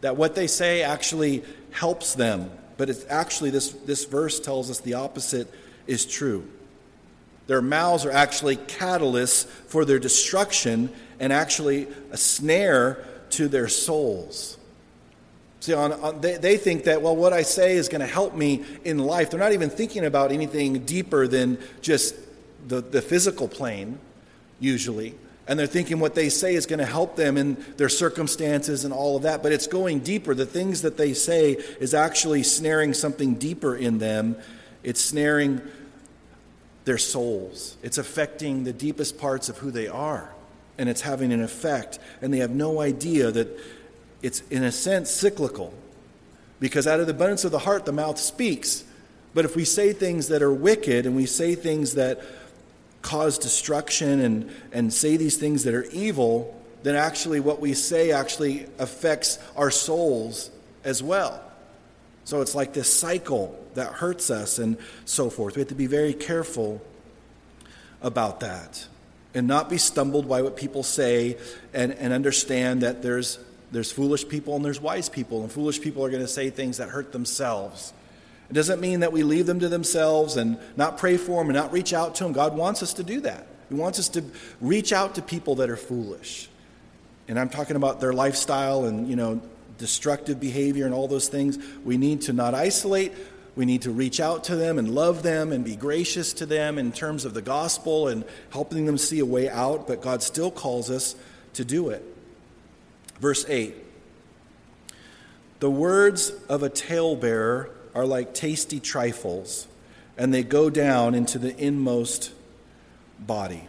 [0.00, 2.50] That what they say actually helps them.
[2.76, 5.52] But it's actually, this, this verse tells us the opposite
[5.88, 6.48] is true.
[7.48, 14.58] Their mouths are actually catalysts for their destruction and actually a snare to their souls.
[15.60, 18.34] See, on, on, they, they think that, well, what I say is going to help
[18.34, 19.30] me in life.
[19.30, 22.14] They're not even thinking about anything deeper than just
[22.68, 23.98] the, the physical plane,
[24.60, 25.14] usually.
[25.48, 28.92] And they're thinking what they say is going to help them in their circumstances and
[28.92, 29.42] all of that.
[29.42, 30.34] But it's going deeper.
[30.34, 34.36] The things that they say is actually snaring something deeper in them.
[34.84, 35.62] It's snaring
[36.84, 40.32] their souls, it's affecting the deepest parts of who they are.
[40.78, 41.98] And it's having an effect.
[42.22, 43.48] And they have no idea that
[44.22, 45.74] it's, in a sense, cyclical.
[46.60, 48.84] Because out of the abundance of the heart, the mouth speaks.
[49.34, 52.20] But if we say things that are wicked and we say things that
[53.02, 58.12] cause destruction and, and say these things that are evil, then actually what we say
[58.12, 60.50] actually affects our souls
[60.84, 61.42] as well.
[62.24, 65.56] So it's like this cycle that hurts us and so forth.
[65.56, 66.82] We have to be very careful
[68.02, 68.86] about that
[69.34, 71.36] and not be stumbled by what people say
[71.74, 73.38] and, and understand that there's,
[73.72, 76.78] there's foolish people and there's wise people, and foolish people are going to say things
[76.78, 77.92] that hurt themselves.
[78.50, 81.56] It doesn't mean that we leave them to themselves and not pray for them and
[81.56, 82.32] not reach out to them.
[82.32, 83.46] God wants us to do that.
[83.68, 84.24] He wants us to
[84.60, 86.48] reach out to people that are foolish.
[87.28, 89.42] And I'm talking about their lifestyle and, you know,
[89.76, 91.58] destructive behavior and all those things.
[91.84, 93.12] We need to not isolate.
[93.58, 96.78] We need to reach out to them and love them and be gracious to them
[96.78, 100.52] in terms of the gospel and helping them see a way out, but God still
[100.52, 101.16] calls us
[101.54, 102.04] to do it.
[103.18, 103.74] Verse 8
[105.58, 109.66] The words of a talebearer are like tasty trifles,
[110.16, 112.30] and they go down into the inmost
[113.18, 113.68] body.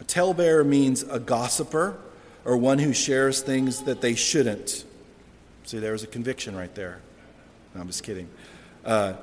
[0.00, 1.98] A talebearer means a gossiper
[2.44, 4.84] or one who shares things that they shouldn't.
[5.64, 7.00] See, there's a conviction right there.
[7.74, 8.28] No, I'm just kidding.
[8.86, 9.14] Uh,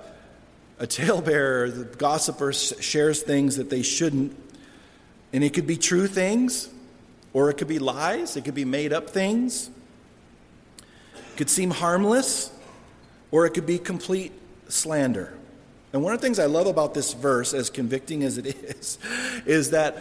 [0.78, 4.38] a talebearer, the gossiper, shares things that they shouldn't.
[5.32, 6.69] And it could be true things,
[7.32, 9.69] or it could be lies, it could be made up things.
[11.15, 12.52] It could seem harmless,
[13.32, 14.34] or it could be complete
[14.67, 15.34] slander.
[15.93, 18.45] And one of the things I love about this verse, as convicting as it
[18.78, 18.97] is,
[19.45, 19.95] is that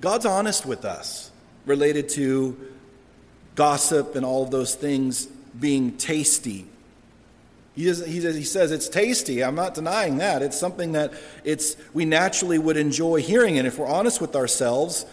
[0.00, 1.30] God's honest with us
[1.64, 2.58] related to
[3.54, 6.66] gossip and all of those things being tasty.
[7.76, 9.44] He, he, he says it's tasty.
[9.44, 10.42] I'm not denying that.
[10.42, 11.12] It's something that
[11.44, 13.58] it's, we naturally would enjoy hearing.
[13.58, 15.04] And if we're honest with ourselves,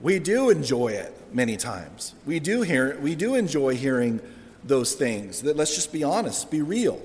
[0.00, 2.14] we do enjoy it many times.
[2.24, 4.20] We do, hear, we do enjoy hearing
[4.62, 5.42] those things.
[5.42, 7.02] That let's just be honest, be real.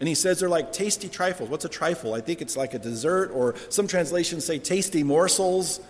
[0.00, 1.48] And he says they're like tasty trifles.
[1.48, 2.14] What's a trifle?
[2.14, 5.80] I think it's like a dessert, or some translations say tasty morsels.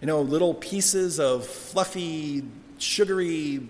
[0.00, 2.42] You know, little pieces of fluffy,
[2.78, 3.68] sugary,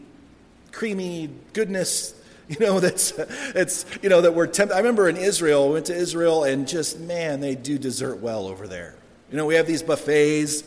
[0.73, 2.15] creamy goodness.
[2.49, 3.13] You know, that's
[3.55, 4.75] it's you know that we're tempted.
[4.75, 8.69] I remember in Israel, went to Israel, and just man, they do dessert well over
[8.69, 8.95] there.
[9.31, 10.63] You know, we have these buffets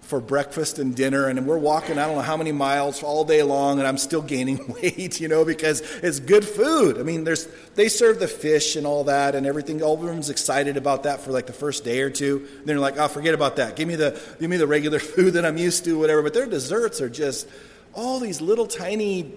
[0.00, 3.42] for breakfast and dinner, and we're walking I don't know how many miles all day
[3.42, 6.98] long, and I'm still gaining weight, you know, because it's good food.
[6.98, 9.82] I mean, there's they serve the fish and all that and everything.
[9.82, 12.48] All of them's excited about that for like the first day or two.
[12.58, 13.76] And they're like, "Oh, forget about that.
[13.76, 16.46] Give me the give me the regular food that I'm used to, whatever." But their
[16.46, 17.46] desserts are just
[17.92, 19.34] all these little tiny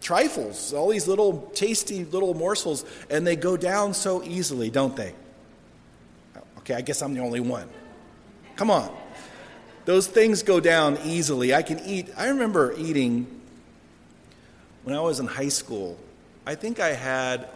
[0.00, 5.14] trifles, all these little tasty little morsels, and they go down so easily, don't they?
[6.58, 7.68] Okay, I guess I'm the only one.
[8.56, 8.94] Come on.
[9.84, 11.54] Those things go down easily.
[11.54, 12.08] I can eat.
[12.16, 13.26] I remember eating
[14.84, 15.98] when I was in high school.
[16.46, 17.48] I think I had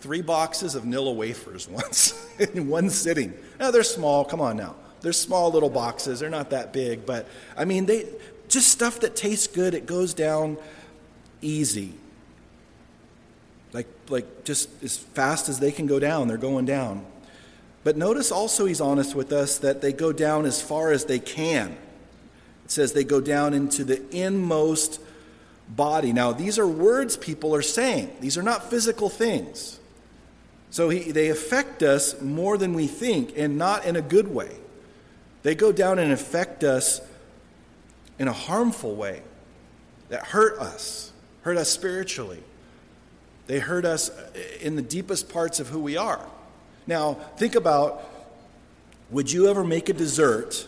[0.00, 3.34] three boxes of Nilla wafers once in one sitting.
[3.58, 4.24] Now they're small.
[4.24, 4.76] Come on now.
[5.00, 6.20] They're small little boxes.
[6.20, 8.06] They're not that big, but I mean they
[8.48, 10.58] just stuff that tastes good, it goes down
[11.40, 11.94] easy.
[13.72, 17.04] Like, like just as fast as they can go down, they're going down.
[17.82, 21.18] But notice also he's honest with us that they go down as far as they
[21.18, 21.76] can.
[22.64, 25.00] It says they go down into the inmost
[25.68, 26.12] body.
[26.12, 29.78] Now, these are words people are saying, these are not physical things.
[30.70, 34.56] So he, they affect us more than we think, and not in a good way.
[35.42, 37.00] They go down and affect us
[38.18, 39.22] in a harmful way
[40.10, 42.42] that hurt us, hurt us spiritually.
[43.46, 44.10] They hurt us
[44.60, 46.24] in the deepest parts of who we are.
[46.86, 48.06] Now, think about
[49.10, 50.66] would you ever make a dessert?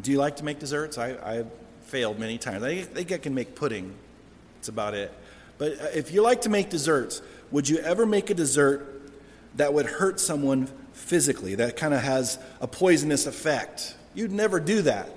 [0.00, 0.96] Do you like to make desserts?
[0.96, 1.44] I, I
[1.82, 2.62] failed many times.
[2.62, 3.94] I think I can make pudding.
[4.56, 5.12] That's about it.
[5.58, 9.02] But if you like to make desserts, would you ever make a dessert
[9.56, 13.94] that would hurt someone physically, that kind of has a poisonous effect.
[14.14, 15.08] You'd never do that.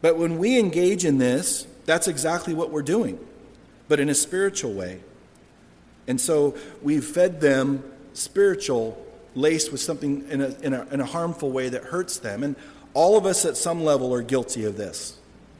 [0.00, 3.18] But when we engage in this, that's exactly what we're doing,
[3.90, 5.00] but in a spiritual way.
[6.06, 11.04] And so we've fed them spiritual, laced with something in a, in a, in a
[11.04, 12.44] harmful way that hurts them.
[12.44, 12.54] And
[12.94, 15.18] all of us at some level are guilty of this.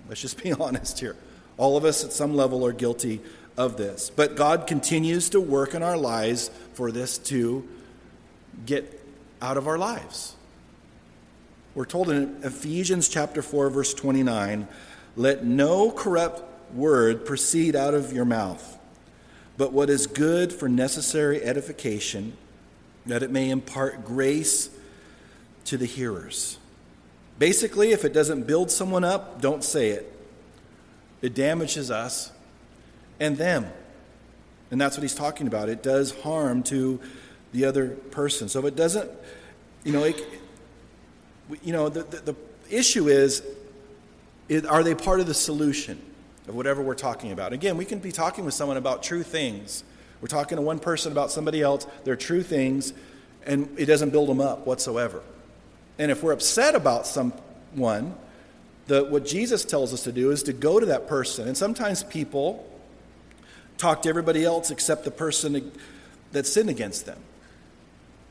[0.09, 1.17] Let's just be honest here.
[1.57, 3.21] All of us at some level are guilty
[3.57, 4.11] of this.
[4.11, 7.69] But God continues to work in our lives for this to
[8.65, 9.05] get
[9.43, 10.37] out of our lives.
[11.75, 14.69] We're told in Ephesians chapter 4 verse 29,
[15.17, 18.79] let no corrupt word proceed out of your mouth,
[19.57, 22.37] but what is good for necessary edification,
[23.07, 24.71] that it may impart grace
[25.67, 26.59] to the hearers.
[27.39, 30.13] Basically, if it doesn't build someone up, don't say it.
[31.23, 32.33] It damages us
[33.19, 33.67] and them.
[34.71, 35.69] And that's what he's talking about.
[35.69, 37.01] It does harm to
[37.53, 38.49] the other person.
[38.49, 39.11] So if it doesn't,
[39.85, 40.23] you know, it,
[41.63, 42.37] you know, the, the, the
[42.71, 43.43] issue is,
[44.49, 46.01] is, are they part of the solution
[46.51, 47.53] of whatever we're talking about?
[47.53, 49.85] Again, we can be talking with someone about true things.
[50.21, 52.93] We're talking to one person about somebody else, they're true things,
[53.47, 55.23] and it doesn't build them up whatsoever.
[55.99, 58.15] And if we're upset about someone,
[58.87, 61.47] the, what Jesus tells us to do is to go to that person.
[61.47, 62.69] And sometimes people
[63.79, 65.73] talk to everybody else except the person
[66.33, 67.19] that sinned against them.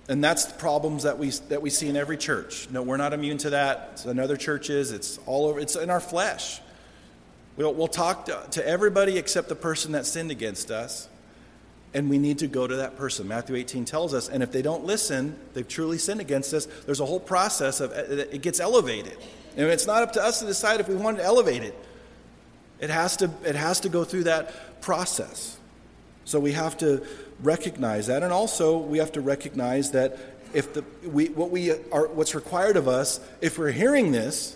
[0.09, 2.67] And that's the problems that we, that we see in every church.
[2.69, 3.89] No, we're not immune to that.
[3.93, 6.59] It's in other churches, it's all over, it's in our flesh.
[7.59, 11.09] We'll, we'll talk to, to everybody except the person that sinned against us,
[11.93, 13.27] and we need to go to that person.
[13.27, 16.67] Matthew 18 tells us, and if they don't listen, they've truly sinned against us.
[16.85, 17.95] There's a whole process of uh,
[18.31, 19.17] it gets elevated.
[19.57, 21.75] And it's not up to us to decide if we want to elevate it.
[22.79, 25.57] It has to, it has to go through that process.
[26.23, 27.05] So we have to
[27.41, 28.23] recognize that.
[28.23, 30.17] And also, we have to recognize that
[30.53, 34.55] if the, we, what we are, what's required of us, if we're hearing this,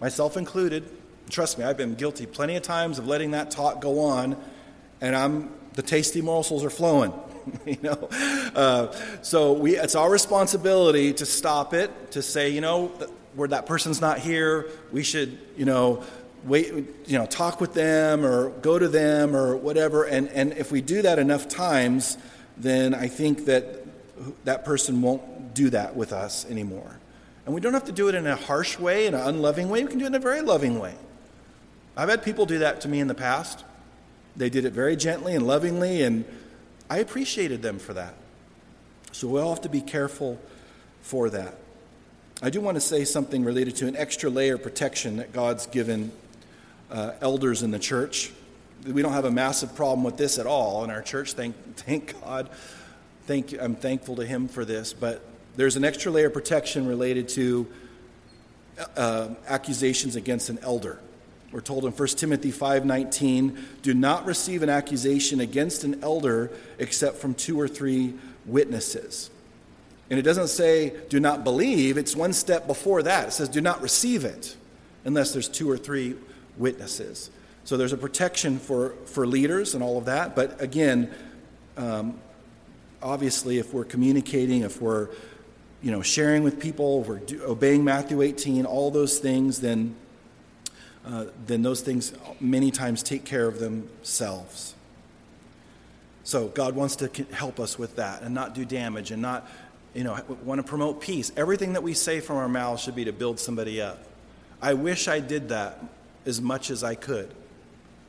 [0.00, 0.88] myself included,
[1.30, 4.36] trust me, I've been guilty plenty of times of letting that talk go on,
[5.00, 7.12] and I'm the tasty morsels are flowing.
[7.66, 8.08] you know,
[8.54, 12.88] uh, so we, it's our responsibility to stop it, to say, you know,
[13.34, 16.04] where that person's not here, we should, you know,
[16.44, 16.72] wait,
[17.06, 20.04] you know, talk with them or go to them or whatever.
[20.04, 22.18] And, and if we do that enough times,
[22.56, 23.86] then I think that
[24.44, 26.98] that person won't do that with us anymore.
[27.46, 29.82] And we don't have to do it in a harsh way, in an unloving way.
[29.82, 30.94] We can do it in a very loving way.
[31.96, 33.64] I've had people do that to me in the past.
[34.36, 36.24] They did it very gently and lovingly, and
[36.88, 38.14] I appreciated them for that.
[39.12, 40.40] So we all have to be careful
[41.02, 41.54] for that.
[42.40, 45.66] I do want to say something related to an extra layer of protection that God's
[45.66, 46.10] given
[46.90, 48.32] uh, elders in the church.
[48.86, 51.34] We don't have a massive problem with this at all in our church.
[51.34, 52.48] Thank, thank God.
[53.26, 54.92] Thank, I'm thankful to Him for this.
[54.92, 55.22] But
[55.56, 57.66] there's an extra layer of protection related to
[58.96, 60.98] uh, accusations against an elder.
[61.52, 67.18] We're told in 1 Timothy 5:19, "Do not receive an accusation against an elder except
[67.18, 68.14] from two or three
[68.46, 69.30] witnesses."
[70.10, 73.28] And it doesn't say do not believe, it's one step before that.
[73.28, 74.56] It says do not receive it
[75.04, 76.16] unless there's two or three
[76.56, 77.30] witnesses.
[77.64, 80.34] So there's a protection for, for leaders and all of that.
[80.34, 81.10] But again,
[81.76, 82.18] um,
[83.02, 85.08] obviously, if we're communicating, if we're
[85.80, 89.96] you know, sharing with people, we're do, obeying Matthew 18, all those things, then,
[91.04, 94.74] uh, then those things many times take care of themselves.
[96.24, 99.48] So God wants to help us with that and not do damage and not,
[99.94, 101.32] you know, want to promote peace.
[101.36, 104.04] Everything that we say from our mouths should be to build somebody up.
[104.60, 105.82] I wish I did that
[106.24, 107.34] as much as I could.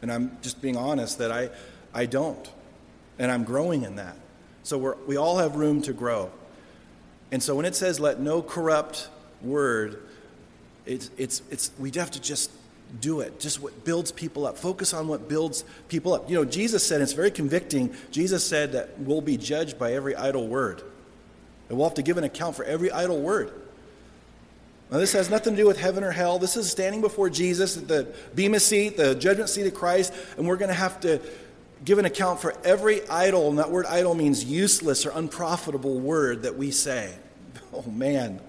[0.04, 1.50] And I'm just being honest that I,
[1.94, 2.52] I don't.
[3.18, 4.16] And I'm growing in that.
[4.62, 6.32] So we're, we all have room to grow.
[7.32, 9.10] And so when it says, let no corrupt
[9.42, 10.04] word,
[10.86, 12.52] it's, it's, it's, we have to just
[13.00, 13.40] do it.
[13.40, 14.58] Just what builds people up.
[14.58, 16.30] Focus on what builds people up.
[16.30, 17.94] You know, Jesus said, it's very convicting.
[18.12, 20.82] Jesus said that we'll be judged by every idle word.
[21.70, 23.52] And we'll have to give an account for every idle word.
[24.92, 26.38] Now, this has nothing to do with heaven or hell.
[26.38, 30.48] This is standing before Jesus at the Bema seat, the judgment seat of Christ, and
[30.48, 31.20] we're going to have to
[31.84, 36.44] give an account for every idle, and that word idle means useless or unprofitable word
[36.44, 37.14] that we say.
[37.76, 38.40] Oh, man.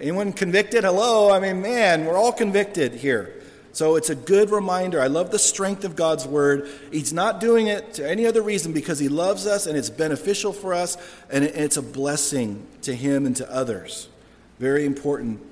[0.00, 0.84] Anyone convicted?
[0.84, 1.30] Hello?
[1.30, 3.35] I mean, man, we're all convicted here.
[3.76, 5.02] So it's a good reminder.
[5.02, 6.66] I love the strength of God's word.
[6.90, 10.54] He's not doing it to any other reason because he loves us and it's beneficial
[10.54, 10.96] for us
[11.28, 14.08] and it's a blessing to him and to others.
[14.58, 15.42] Very important.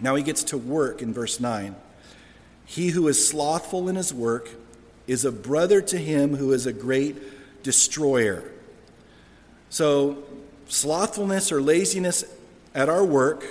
[0.00, 1.76] Now he gets to work in verse 9.
[2.64, 4.48] He who is slothful in his work
[5.06, 8.42] is a brother to him who is a great destroyer.
[9.68, 10.24] So,
[10.68, 12.24] slothfulness or laziness
[12.74, 13.44] at our work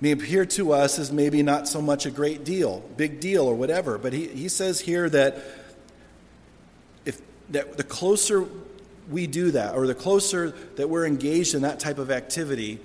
[0.00, 3.54] may appear to us as maybe not so much a great deal, big deal, or
[3.54, 3.98] whatever.
[3.98, 5.38] But he, he says here that
[7.04, 7.20] if
[7.50, 8.46] that the closer
[9.10, 12.80] we do that, or the closer that we're engaged in that type of activity,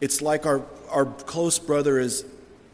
[0.00, 2.24] it's like our, our close brother is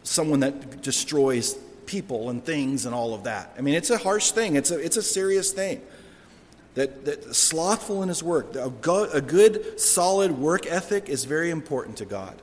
[0.03, 1.55] someone that destroys
[1.87, 3.55] people and things and all of that.
[3.57, 5.81] I mean, it's a harsh thing, it's a, it's a serious thing.
[6.75, 11.51] That, that slothful in his work, a good, a good, solid work ethic is very
[11.51, 12.43] important to God.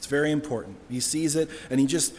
[0.00, 0.78] It's very important.
[0.88, 2.14] He sees it and he just,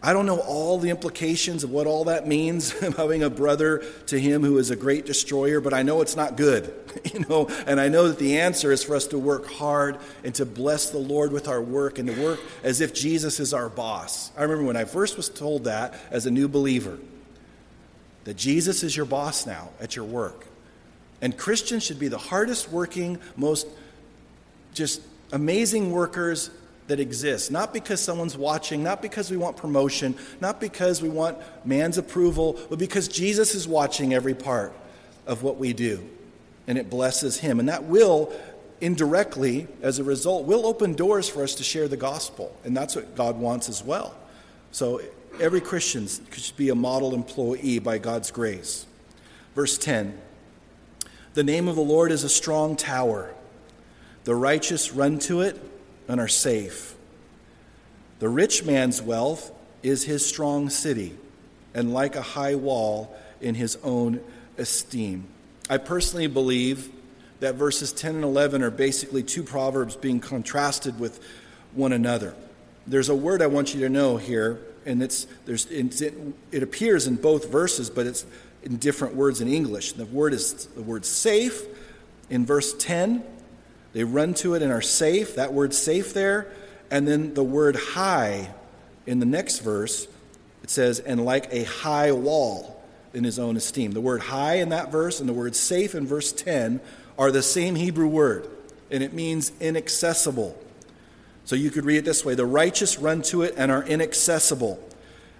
[0.00, 4.20] I don't know all the implications of what all that means, having a brother to
[4.20, 6.72] him who is a great destroyer, but I know it's not good,
[7.12, 10.32] you know, and I know that the answer is for us to work hard and
[10.36, 13.68] to bless the Lord with our work and to work as if Jesus is our
[13.68, 14.30] boss.
[14.38, 17.00] I remember when I first was told that as a new believer,
[18.22, 20.46] that Jesus is your boss now at your work.
[21.20, 23.66] And Christians should be the hardest working, most
[24.72, 25.00] just
[25.32, 26.50] amazing workers
[26.86, 27.50] that exists.
[27.50, 32.58] Not because someone's watching, not because we want promotion, not because we want man's approval,
[32.68, 34.72] but because Jesus is watching every part
[35.26, 36.06] of what we do.
[36.66, 37.58] And it blesses him.
[37.58, 38.32] And that will,
[38.80, 42.54] indirectly, as a result, will open doors for us to share the gospel.
[42.64, 44.14] And that's what God wants as well.
[44.70, 45.00] So
[45.40, 48.86] every Christian should be a model employee by God's grace.
[49.54, 50.18] Verse 10
[51.34, 53.30] The name of the Lord is a strong tower.
[54.24, 55.60] The righteous run to it
[56.08, 56.94] and are safe.
[58.18, 59.52] The rich man's wealth
[59.82, 61.16] is his strong city,
[61.74, 64.20] and like a high wall in his own
[64.56, 65.26] esteem.
[65.68, 66.90] I personally believe
[67.40, 71.20] that verses 10 and 11 are basically two proverbs being contrasted with
[71.72, 72.34] one another.
[72.86, 77.16] There's a word I want you to know here, and it's, there's, it appears in
[77.16, 78.24] both verses, but it's
[78.62, 79.92] in different words in English.
[79.92, 81.62] The word is the word safe
[82.30, 83.22] in verse 10,
[83.94, 85.36] they run to it and are safe.
[85.36, 86.52] That word safe there.
[86.90, 88.52] And then the word high
[89.06, 90.06] in the next verse,
[90.62, 92.82] it says, and like a high wall
[93.14, 93.92] in his own esteem.
[93.92, 96.80] The word high in that verse and the word safe in verse 10
[97.16, 98.48] are the same Hebrew word,
[98.90, 100.60] and it means inaccessible.
[101.44, 104.82] So you could read it this way The righteous run to it and are inaccessible.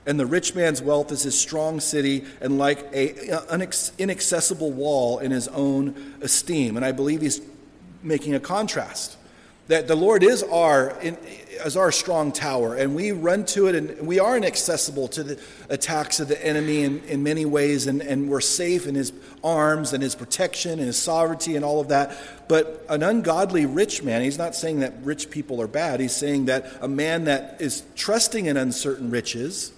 [0.07, 3.67] And the rich man's wealth is his strong city and like an uh,
[3.99, 6.77] inaccessible wall in his own esteem.
[6.77, 7.41] And I believe he's
[8.05, 9.17] making a contrast.
[9.69, 11.17] That the Lord is our, in,
[11.65, 15.41] as our strong tower, and we run to it, and we are inaccessible to the
[15.71, 19.11] attacks of the enemy in, in many ways, and, and we're safe in his
[19.43, 22.15] arms and his protection and his sovereignty and all of that.
[22.47, 26.45] But an ungodly rich man, he's not saying that rich people are bad, he's saying
[26.45, 29.73] that a man that is trusting in uncertain riches,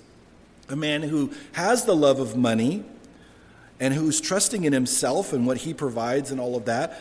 [0.68, 2.82] a man who has the love of money,
[3.78, 7.00] and who's trusting in himself and what he provides and all of that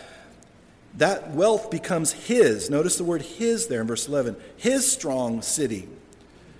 [0.97, 2.69] that wealth becomes his.
[2.69, 4.35] Notice the word his there in verse 11.
[4.57, 5.87] His strong city.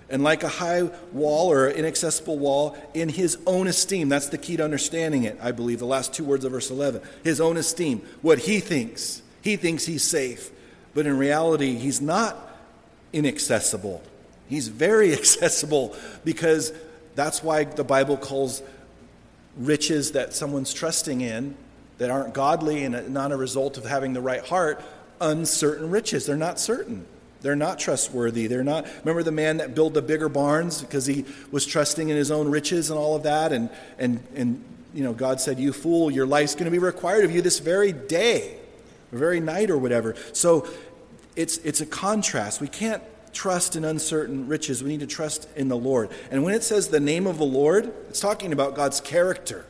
[0.08, 0.82] And like a high
[1.12, 4.08] wall or inaccessible wall, in his own esteem.
[4.08, 5.78] That's the key to understanding it, I believe.
[5.78, 7.02] The last two words of verse 11.
[7.24, 8.06] His own esteem.
[8.22, 9.22] What he thinks.
[9.42, 10.50] He thinks he's safe.
[10.94, 12.36] But in reality, he's not
[13.12, 14.02] inaccessible.
[14.48, 16.72] He's very accessible because
[17.14, 18.62] that's why the Bible calls
[19.56, 21.56] riches that someone's trusting in
[21.98, 24.82] that aren't godly and not a result of having the right heart,
[25.20, 26.26] uncertain riches.
[26.26, 27.06] They're not certain.
[27.40, 28.46] They're not trustworthy.
[28.46, 28.86] They're not.
[29.00, 32.48] Remember the man that built the bigger barns because he was trusting in his own
[32.48, 36.26] riches and all of that, and and and you know God said, "You fool, your
[36.26, 38.58] life's going to be required of you this very day,
[39.12, 40.66] or very night, or whatever." So
[41.36, 42.60] it's it's a contrast.
[42.60, 44.82] We can't trust in uncertain riches.
[44.82, 46.10] We need to trust in the Lord.
[46.30, 49.66] And when it says the name of the Lord, it's talking about God's character.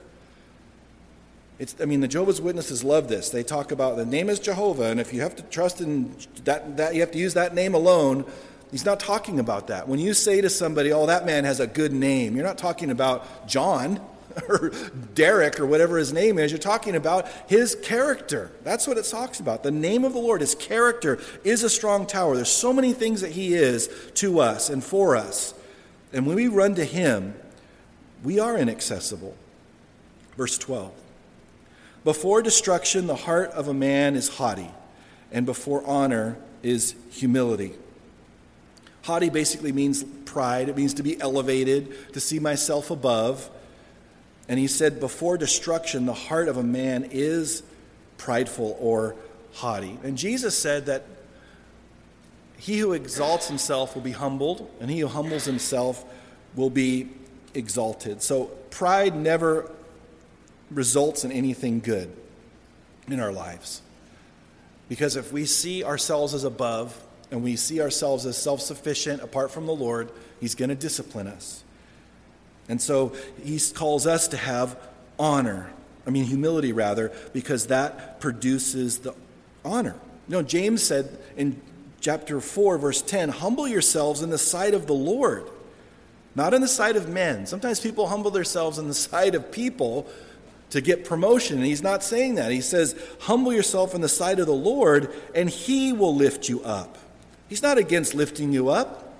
[1.58, 3.30] It's, I mean, the Jehovah's Witnesses love this.
[3.30, 6.76] They talk about the name is Jehovah, and if you have to trust in that,
[6.76, 8.26] that you have to use that name alone,
[8.70, 9.88] he's not talking about that.
[9.88, 12.90] When you say to somebody, oh, that man has a good name, you're not talking
[12.90, 14.00] about John
[14.50, 14.70] or
[15.14, 16.52] Derek or whatever his name is.
[16.52, 18.52] You're talking about his character.
[18.62, 19.62] That's what it talks about.
[19.62, 22.36] The name of the Lord, his character, is a strong tower.
[22.36, 25.54] There's so many things that he is to us and for us.
[26.12, 27.34] And when we run to him,
[28.22, 29.34] we are inaccessible.
[30.36, 30.92] Verse 12.
[32.06, 34.70] Before destruction, the heart of a man is haughty,
[35.32, 37.72] and before honor is humility.
[39.02, 43.50] Haughty basically means pride, it means to be elevated, to see myself above.
[44.48, 47.64] And he said, Before destruction, the heart of a man is
[48.18, 49.16] prideful or
[49.54, 49.98] haughty.
[50.04, 51.06] And Jesus said that
[52.56, 56.04] he who exalts himself will be humbled, and he who humbles himself
[56.54, 57.08] will be
[57.52, 58.22] exalted.
[58.22, 59.72] So pride never
[60.70, 62.14] results in anything good
[63.08, 63.82] in our lives.
[64.88, 66.98] Because if we see ourselves as above
[67.30, 70.10] and we see ourselves as self sufficient apart from the Lord,
[70.40, 71.64] He's going to discipline us.
[72.68, 73.12] And so
[73.42, 74.78] He calls us to have
[75.18, 75.70] honor.
[76.06, 79.14] I mean, humility, rather, because that produces the
[79.64, 79.96] honor.
[80.28, 81.60] You know, James said in
[82.00, 85.48] chapter 4, verse 10 Humble yourselves in the sight of the Lord,
[86.36, 87.46] not in the sight of men.
[87.46, 90.08] Sometimes people humble themselves in the sight of people
[90.70, 91.58] to get promotion.
[91.58, 92.50] And he's not saying that.
[92.50, 96.62] He says, Humble yourself in the sight of the Lord, and he will lift you
[96.62, 96.98] up.
[97.48, 99.14] He's not against lifting you up,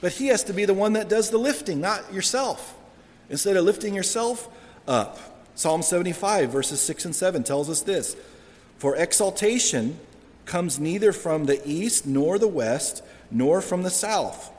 [0.00, 2.76] but he has to be the one that does the lifting, not yourself.
[3.28, 4.48] Instead of lifting yourself
[4.88, 5.18] up.
[5.54, 8.16] Psalm 75, verses 6 and 7 tells us this
[8.78, 9.98] For exaltation
[10.46, 14.50] comes neither from the east nor the west, nor from the south.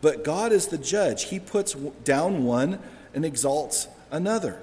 [0.00, 1.24] But God is the judge.
[1.24, 1.74] He puts
[2.04, 2.78] down one
[3.14, 4.60] and exalts another.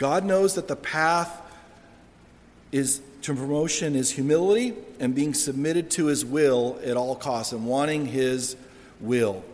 [0.00, 1.42] God knows that the path
[2.72, 7.66] is to promotion is humility and being submitted to his will at all costs and
[7.66, 8.56] wanting his
[8.98, 9.44] will.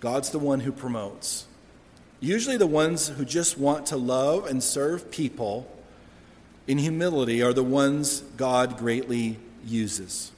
[0.00, 1.46] God's the one who promotes.
[2.20, 5.70] Usually, the ones who just want to love and serve people
[6.66, 9.36] in humility are the ones God greatly
[9.66, 10.32] uses.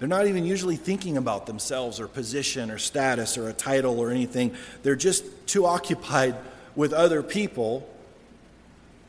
[0.00, 4.10] They're not even usually thinking about themselves or position or status or a title or
[4.10, 4.56] anything.
[4.82, 6.34] They're just too occupied
[6.76, 7.88] with other people,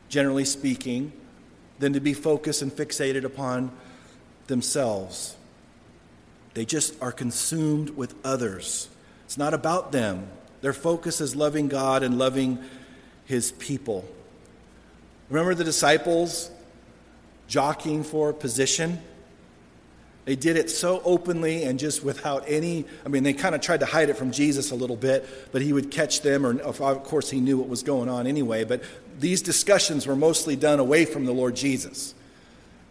[0.10, 1.12] generally speaking,
[1.80, 3.72] than to be focused and fixated upon
[4.48, 5.36] themselves.
[6.54, 8.88] They just are consumed with others.
[9.26, 10.28] It's not about them.
[10.62, 12.60] Their focus is loving God and loving
[13.26, 14.06] His people.
[15.30, 16.50] Remember the disciples
[17.48, 19.02] jockeying for position?
[20.26, 22.86] They did it so openly and just without any.
[23.06, 25.62] I mean, they kind of tried to hide it from Jesus a little bit, but
[25.62, 28.64] he would catch them, or of course, he knew what was going on anyway.
[28.64, 28.84] But
[29.20, 32.16] these discussions were mostly done away from the Lord Jesus.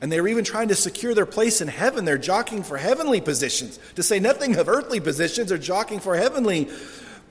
[0.00, 2.04] And they were even trying to secure their place in heaven.
[2.04, 3.80] They're jockeying for heavenly positions.
[3.96, 6.68] To say nothing of earthly positions, they're jockeying for heavenly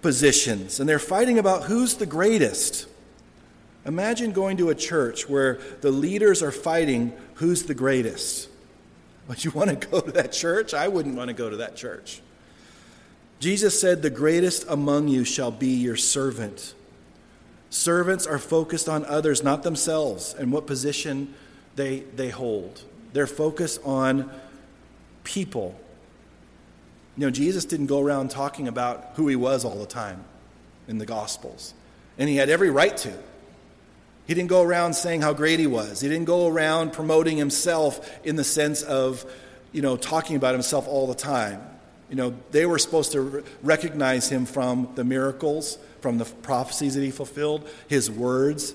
[0.02, 0.80] positions.
[0.80, 2.88] And they're fighting about who's the greatest.
[3.86, 8.50] Imagine going to a church where the leaders are fighting who's the greatest.
[9.28, 10.74] Would you want to go to that church?
[10.74, 12.22] I wouldn't want to go to that church.
[13.40, 16.74] Jesus said, The greatest among you shall be your servant.
[17.70, 21.34] Servants are focused on others, not themselves, and what position
[21.76, 22.84] they, they hold.
[23.14, 24.32] They're focused on
[25.24, 25.80] people.
[27.18, 30.24] You know, Jesus didn't go around talking about who he was all the time
[30.88, 31.74] in the Gospels,
[32.18, 33.18] and he had every right to.
[34.26, 36.00] He didn't go around saying how great he was.
[36.00, 39.26] He didn't go around promoting himself in the sense of,
[39.72, 41.62] you know, talking about himself all the time.
[42.10, 47.02] You know, they were supposed to recognize him from the miracles, from the prophecies that
[47.02, 48.74] he fulfilled, his words.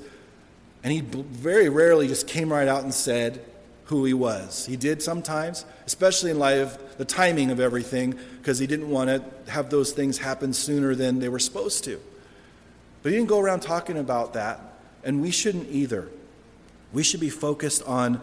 [0.83, 3.45] And he very rarely just came right out and said
[3.85, 4.67] who he was.
[4.67, 9.09] He did sometimes, especially in light of the timing of everything, because he didn't want
[9.09, 11.99] to have those things happen sooner than they were supposed to.
[13.03, 14.61] But he didn't go around talking about that
[15.05, 16.09] and we shouldn't either.
[16.93, 18.21] We should be focused on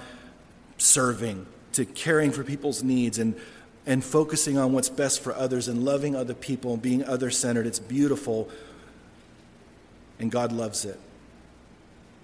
[0.78, 3.36] serving, to caring for people's needs and,
[3.86, 7.68] and focusing on what's best for others and loving other people and being other centered.
[7.68, 8.50] It's beautiful,
[10.20, 11.00] and God loves it.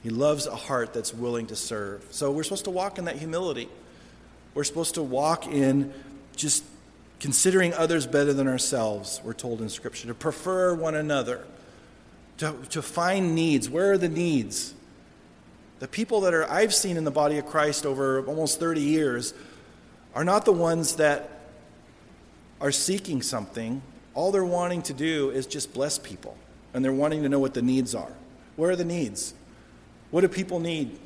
[0.04, 2.06] He loves a heart that's willing to serve.
[2.10, 3.70] So we're supposed to walk in that humility.
[4.54, 5.94] We're supposed to walk in
[6.36, 6.64] just
[7.20, 11.46] considering others better than ourselves, we're told in Scripture, to prefer one another
[12.42, 13.70] to, to find needs.
[13.70, 14.74] Where are the needs?
[15.78, 19.36] The people that are I've seen in the body of Christ over almost 30 years
[20.16, 21.30] are not the ones that
[22.60, 23.84] are seeking something.
[24.16, 26.36] All they're wanting to do is just bless people,
[26.74, 28.12] and they're wanting to know what the needs are.
[28.56, 29.36] Where are the needs?
[30.10, 30.98] What do people need?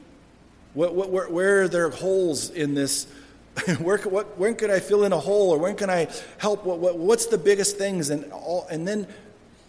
[0.73, 3.07] What, what, where, where are there holes in this
[3.79, 6.07] where, what, when could I fill in a hole or when can I
[6.38, 6.63] help?
[6.63, 8.09] What, what, what's the biggest things?
[8.09, 9.05] And, all, and then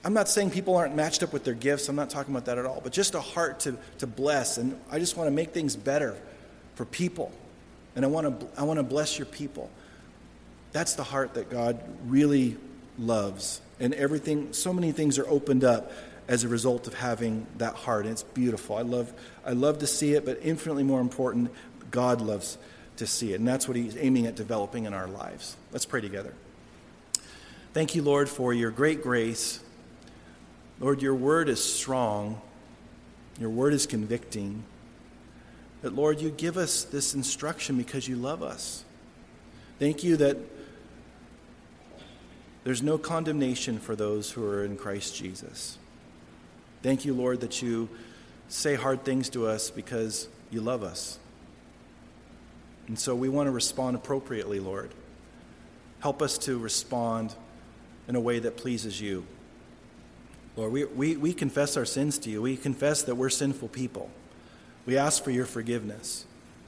[0.07, 1.89] I'm not saying people aren't matched up with their gifts.
[1.89, 2.81] I'm not talking about that at all.
[2.81, 4.57] But just a heart to, to bless.
[4.57, 6.17] And I just want to make things better
[6.77, 7.33] for people.
[7.97, 9.69] And I want to, I want to bless your people.
[10.71, 12.57] That's the heart that God really
[13.01, 13.61] loves.
[13.81, 15.91] And everything, so many things are opened up
[16.29, 18.05] as a result of having that heart.
[18.05, 18.77] And it's beautiful.
[18.77, 19.13] I love,
[19.45, 21.51] I love to see it, but infinitely more important,
[21.91, 22.59] God loves
[22.99, 23.41] to see it.
[23.41, 25.57] And that's what He's aiming at developing in our lives.
[25.73, 26.33] Let's pray together.
[27.73, 29.59] Thank you, Lord, for your great grace.
[30.79, 32.41] Lord, your word is strong,
[33.39, 34.65] your word is convicting.
[35.83, 38.85] But Lord, you give us this instruction because you love us.
[39.79, 40.39] Thank you that
[42.65, 45.79] there's no condemnation for those who are in Christ Jesus.
[46.83, 47.89] Thank you, Lord, that you
[48.49, 51.19] say hard things to us because you love us.
[52.89, 54.91] And so we want to respond appropriately, Lord.
[56.01, 57.35] Help us to respond
[58.09, 59.27] in a way that pleases you.
[60.57, 62.43] Lord, we, we, we confess our sins to you.
[62.43, 64.11] We confess that we're sinful people.
[64.87, 66.25] We ask for your forgiveness.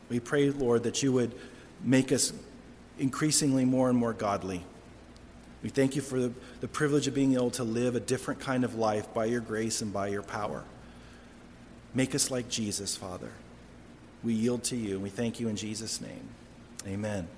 [0.08, 1.34] We pray, Lord, that you would
[1.82, 2.32] make us
[2.98, 4.64] increasingly more and more godly.
[5.62, 8.64] We thank you for the, the privilege of being able to live a different kind
[8.64, 10.64] of life by your grace and by your power.
[11.94, 13.30] Make us like Jesus, Father.
[14.22, 16.28] We yield to you, and we thank you in Jesus' name.
[16.86, 17.28] Amen.